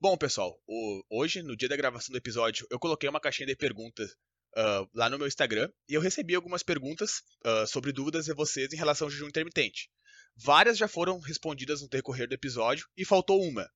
Bom, 0.00 0.16
pessoal, 0.16 0.58
o, 0.66 1.02
hoje, 1.10 1.42
no 1.42 1.56
dia 1.56 1.68
da 1.68 1.76
gravação 1.76 2.12
do 2.12 2.18
episódio, 2.18 2.66
eu 2.70 2.78
coloquei 2.78 3.08
uma 3.08 3.20
caixinha 3.20 3.46
de 3.46 3.56
perguntas 3.56 4.12
uh, 4.56 4.88
lá 4.94 5.08
no 5.08 5.18
meu 5.18 5.26
Instagram 5.26 5.70
e 5.88 5.94
eu 5.94 6.00
recebi 6.00 6.34
algumas 6.34 6.62
perguntas 6.62 7.22
uh, 7.44 7.66
sobre 7.66 7.92
dúvidas 7.92 8.26
de 8.26 8.34
vocês 8.34 8.72
em 8.72 8.76
relação 8.76 9.06
ao 9.06 9.10
jejum 9.10 9.28
intermitente. 9.28 9.90
Várias 10.36 10.76
já 10.76 10.86
foram 10.86 11.18
respondidas 11.18 11.80
no 11.80 11.88
decorrer 11.88 12.28
do 12.28 12.34
episódio 12.34 12.88
e 12.96 13.04
faltou 13.04 13.42
uma, 13.42 13.70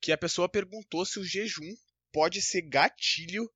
que 0.00 0.12
a 0.12 0.18
pessoa 0.18 0.48
perguntou 0.48 1.04
se 1.04 1.18
o 1.18 1.24
jejum 1.24 1.74
pode 2.12 2.40
ser 2.40 2.62
gatilho 2.62 3.50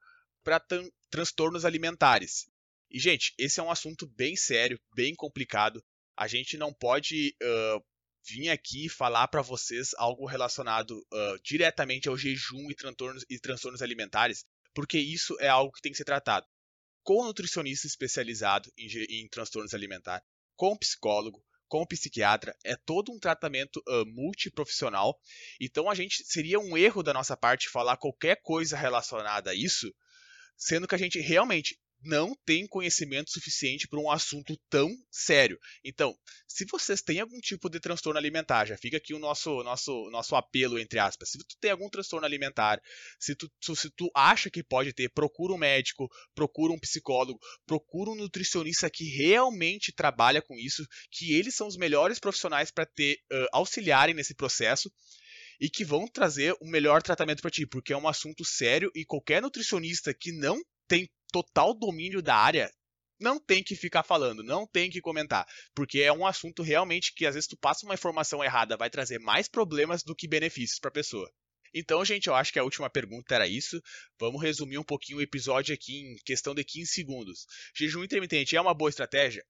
para 0.44 0.62
transtornos 1.10 1.64
alimentares. 1.64 2.46
E, 2.90 2.98
gente, 2.98 3.34
esse 3.38 3.60
é 3.60 3.62
um 3.62 3.70
assunto 3.70 4.06
bem 4.06 4.36
sério, 4.36 4.80
bem 4.94 5.14
complicado. 5.14 5.82
A 6.16 6.26
gente 6.26 6.56
não 6.56 6.72
pode 6.72 7.34
uh, 7.42 7.84
vir 8.26 8.50
aqui 8.50 8.88
falar 8.88 9.28
para 9.28 9.42
vocês 9.42 9.90
algo 9.96 10.26
relacionado 10.26 10.98
uh, 11.12 11.38
diretamente 11.42 12.08
ao 12.08 12.16
jejum 12.16 12.70
e 12.70 12.74
transtornos, 12.74 13.24
e 13.28 13.38
transtornos 13.38 13.82
alimentares, 13.82 14.44
porque 14.74 14.98
isso 14.98 15.36
é 15.40 15.48
algo 15.48 15.72
que 15.72 15.80
tem 15.80 15.92
que 15.92 15.98
ser 15.98 16.04
tratado 16.04 16.46
com 17.08 17.22
um 17.22 17.24
nutricionista 17.24 17.86
especializado 17.86 18.70
em, 18.76 18.86
em 19.08 19.28
transtornos 19.28 19.72
alimentares, 19.72 20.26
com 20.54 20.74
um 20.74 20.76
psicólogo, 20.76 21.42
com 21.68 21.82
o 21.82 21.86
psiquiatra, 21.86 22.56
é 22.64 22.74
todo 22.74 23.12
um 23.12 23.18
tratamento 23.18 23.82
uh, 23.86 24.06
multiprofissional. 24.06 25.18
Então 25.60 25.88
a 25.88 25.94
gente 25.94 26.24
seria 26.24 26.58
um 26.58 26.76
erro 26.76 27.02
da 27.02 27.12
nossa 27.12 27.36
parte 27.36 27.68
falar 27.68 27.96
qualquer 27.96 28.40
coisa 28.42 28.76
relacionada 28.76 29.50
a 29.50 29.54
isso, 29.54 29.94
sendo 30.56 30.88
que 30.88 30.94
a 30.94 30.98
gente 30.98 31.20
realmente 31.20 31.78
não 32.02 32.34
tem 32.44 32.66
conhecimento 32.66 33.30
suficiente 33.30 33.88
para 33.88 33.98
um 33.98 34.10
assunto 34.10 34.56
tão 34.70 34.90
sério. 35.10 35.58
Então, 35.84 36.16
se 36.46 36.64
vocês 36.70 37.02
têm 37.02 37.20
algum 37.20 37.38
tipo 37.40 37.68
de 37.68 37.80
transtorno 37.80 38.18
alimentar, 38.18 38.66
já 38.66 38.76
fica 38.76 38.96
aqui 38.96 39.14
o 39.14 39.18
nosso 39.18 39.62
nosso 39.62 40.08
nosso 40.10 40.36
apelo 40.36 40.78
entre 40.78 40.98
aspas. 40.98 41.30
Se 41.30 41.38
tu 41.38 41.56
tem 41.60 41.70
algum 41.70 41.88
transtorno 41.88 42.26
alimentar, 42.26 42.80
se 43.18 43.34
tu 43.34 43.50
se 43.60 43.90
tu 43.90 44.10
acha 44.14 44.50
que 44.50 44.62
pode 44.62 44.92
ter, 44.92 45.10
procura 45.10 45.52
um 45.52 45.58
médico, 45.58 46.08
procura 46.34 46.72
um 46.72 46.78
psicólogo, 46.78 47.38
procura 47.66 48.10
um 48.10 48.14
nutricionista 48.14 48.88
que 48.90 49.04
realmente 49.04 49.92
trabalha 49.92 50.40
com 50.40 50.56
isso, 50.58 50.86
que 51.10 51.34
eles 51.34 51.54
são 51.54 51.66
os 51.66 51.76
melhores 51.76 52.18
profissionais 52.18 52.70
para 52.70 52.86
ter 52.86 53.18
uh, 53.32 53.46
auxiliarem 53.52 54.14
nesse 54.14 54.34
processo 54.34 54.90
e 55.60 55.68
que 55.68 55.84
vão 55.84 56.06
trazer 56.06 56.54
o 56.60 56.66
melhor 56.66 57.02
tratamento 57.02 57.42
para 57.42 57.50
ti, 57.50 57.66
porque 57.66 57.92
é 57.92 57.96
um 57.96 58.08
assunto 58.08 58.44
sério 58.44 58.90
e 58.94 59.04
qualquer 59.04 59.42
nutricionista 59.42 60.14
que 60.14 60.32
não 60.32 60.60
tem 60.86 61.10
total 61.32 61.74
domínio 61.74 62.22
da 62.22 62.36
área, 62.36 62.72
não 63.20 63.40
tem 63.40 63.62
que 63.62 63.74
ficar 63.74 64.02
falando, 64.02 64.42
não 64.42 64.66
tem 64.66 64.90
que 64.90 65.00
comentar, 65.00 65.46
porque 65.74 66.00
é 66.00 66.12
um 66.12 66.26
assunto 66.26 66.62
realmente 66.62 67.12
que 67.14 67.26
às 67.26 67.34
vezes 67.34 67.48
tu 67.48 67.56
passa 67.56 67.84
uma 67.84 67.94
informação 67.94 68.44
errada, 68.44 68.76
vai 68.76 68.88
trazer 68.88 69.18
mais 69.18 69.48
problemas 69.48 70.02
do 70.02 70.14
que 70.14 70.28
benefícios 70.28 70.78
para 70.78 70.88
a 70.88 70.92
pessoa. 70.92 71.30
Então, 71.74 72.04
gente, 72.04 72.28
eu 72.28 72.34
acho 72.34 72.52
que 72.52 72.58
a 72.58 72.64
última 72.64 72.88
pergunta 72.88 73.34
era 73.34 73.46
isso. 73.46 73.82
Vamos 74.18 74.42
resumir 74.42 74.78
um 74.78 74.84
pouquinho 74.84 75.18
o 75.18 75.22
episódio 75.22 75.74
aqui 75.74 75.98
em 75.98 76.16
questão 76.24 76.54
de 76.54 76.64
15 76.64 76.90
segundos. 76.90 77.46
Jejum 77.74 78.02
intermitente 78.02 78.56
é 78.56 78.60
uma 78.60 78.74
boa 78.74 78.88
estratégia? 78.88 79.44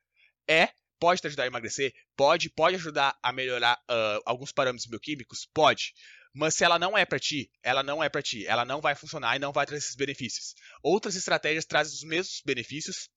É. 0.48 0.68
Pode 1.00 1.20
te 1.20 1.28
ajudar 1.28 1.44
a 1.44 1.46
emagrecer? 1.46 1.94
Pode. 2.16 2.50
Pode 2.50 2.74
ajudar 2.74 3.16
a 3.22 3.32
melhorar 3.32 3.78
uh, 3.88 4.20
alguns 4.26 4.50
parâmetros 4.50 4.88
bioquímicos? 4.88 5.48
Pode. 5.54 5.94
Mas 6.34 6.54
se 6.54 6.64
ela 6.64 6.78
não 6.78 6.96
é 6.96 7.04
para 7.04 7.18
ti, 7.18 7.50
ela 7.62 7.82
não 7.82 8.02
é 8.02 8.08
para 8.08 8.22
ti, 8.22 8.46
ela 8.46 8.64
não 8.64 8.80
vai 8.80 8.94
funcionar 8.94 9.36
e 9.36 9.38
não 9.38 9.52
vai 9.52 9.66
trazer 9.66 9.84
esses 9.84 9.96
benefícios. 9.96 10.54
Outras 10.82 11.16
estratégias 11.16 11.64
trazem 11.64 11.94
os 11.94 12.02
mesmos 12.02 12.42
benefícios, 12.44 13.08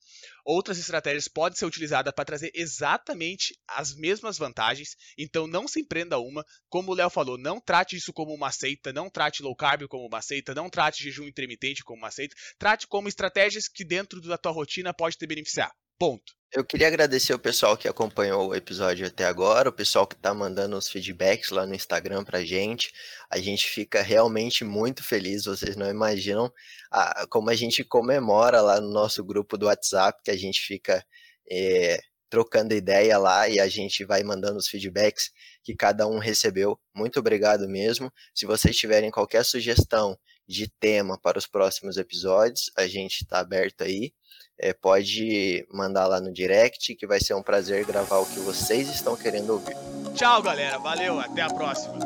outras 0.46 0.78
estratégias 0.78 1.28
podem 1.28 1.58
ser 1.58 1.66
utilizadas 1.66 2.14
para 2.14 2.26
trazer 2.26 2.52
exatamente 2.54 3.58
as 3.68 3.96
mesmas 3.96 4.38
vantagens, 4.38 4.96
então 5.18 5.48
não 5.48 5.68
se 5.68 5.80
empreenda 5.80 6.20
uma. 6.20 6.46
Como 6.70 6.92
o 6.92 6.96
Léo 6.96 7.10
falou, 7.10 7.38
não 7.38 7.60
trate 7.60 7.96
isso 7.96 8.14
como 8.14 8.34
uma 8.34 8.52
seita, 8.52 8.92
não 8.94 9.10
trate 9.10 9.44
low 9.44 9.56
carb 9.56 9.88
como 9.88 10.06
uma 10.08 10.22
seita, 10.22 10.56
não 10.56 10.70
trate 10.70 11.04
jejum 11.04 11.28
intermitente 11.28 11.84
como 11.84 12.00
uma 12.00 12.12
seita, 12.12 12.36
trate 12.58 12.88
como 12.88 13.08
estratégias 13.08 13.68
que 13.68 13.86
dentro 13.86 14.22
da 14.22 14.38
tua 14.38 14.52
rotina 14.52 14.94
pode 14.94 15.18
te 15.18 15.28
beneficiar. 15.28 15.72
Ponto. 15.98 16.41
Eu 16.54 16.66
queria 16.66 16.88
agradecer 16.88 17.34
o 17.34 17.40
pessoal 17.40 17.78
que 17.78 17.88
acompanhou 17.88 18.50
o 18.50 18.56
episódio 18.56 19.08
até 19.08 19.24
agora, 19.24 19.70
o 19.70 19.74
pessoal 19.74 20.06
que 20.06 20.16
está 20.16 20.34
mandando 20.34 20.76
os 20.76 20.90
feedbacks 20.90 21.50
lá 21.50 21.66
no 21.66 21.74
Instagram 21.74 22.26
pra 22.26 22.44
gente. 22.44 22.92
A 23.30 23.38
gente 23.38 23.66
fica 23.70 24.02
realmente 24.02 24.66
muito 24.66 25.02
feliz, 25.02 25.46
vocês 25.46 25.78
não 25.78 25.90
imaginam 25.90 26.52
a, 26.92 27.26
como 27.28 27.50
a 27.50 27.56
gente 27.56 27.86
comemora 27.86 28.60
lá 28.60 28.82
no 28.82 28.92
nosso 28.92 29.24
grupo 29.24 29.58
do 29.58 29.68
WhatsApp, 29.68 30.22
que 30.22 30.30
a 30.30 30.38
gente 30.38 30.60
fica 30.60 31.02
é, 31.50 32.02
trocando 32.30 32.74
ideia 32.74 33.18
lá 33.18 33.48
e 33.48 33.58
a 33.58 33.70
gente 33.70 34.04
vai 34.04 34.22
mandando 34.22 34.58
os 34.58 34.68
feedbacks 34.68 35.32
que 35.64 35.74
cada 35.74 36.06
um 36.06 36.20
recebeu. 36.20 36.78
Muito 36.94 37.18
obrigado 37.18 37.66
mesmo. 37.70 38.12
Se 38.36 38.46
vocês 38.46 38.76
tiverem 38.76 39.10
qualquer 39.10 39.46
sugestão 39.46 40.20
de 40.46 40.68
tema 40.82 41.18
para 41.18 41.40
os 41.40 41.48
próximos 41.48 41.96
episódios, 41.96 42.70
a 42.76 42.86
gente 42.88 43.22
está 43.22 43.40
aberto 43.40 43.84
aí 43.84 44.14
é, 44.62 44.74
pode 44.74 45.66
mandar 45.74 46.06
lá 46.06 46.22
no 46.22 46.32
direct, 46.32 46.96
que 46.96 47.08
vai 47.08 47.20
ser 47.20 47.34
um 47.34 47.42
prazer 47.42 47.84
gravar 47.84 48.20
o 48.20 48.26
que 48.26 48.40
vocês 48.40 48.88
estão 48.90 49.16
querendo 49.16 49.50
ouvir. 49.50 49.76
Tchau, 50.14 50.42
galera. 50.42 50.78
Valeu. 50.78 51.20
Até 51.20 51.42
a 51.42 51.50
próxima. 51.50 51.98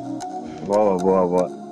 Boa, 0.66 0.98
boa, 0.98 1.28
boa. 1.28 1.65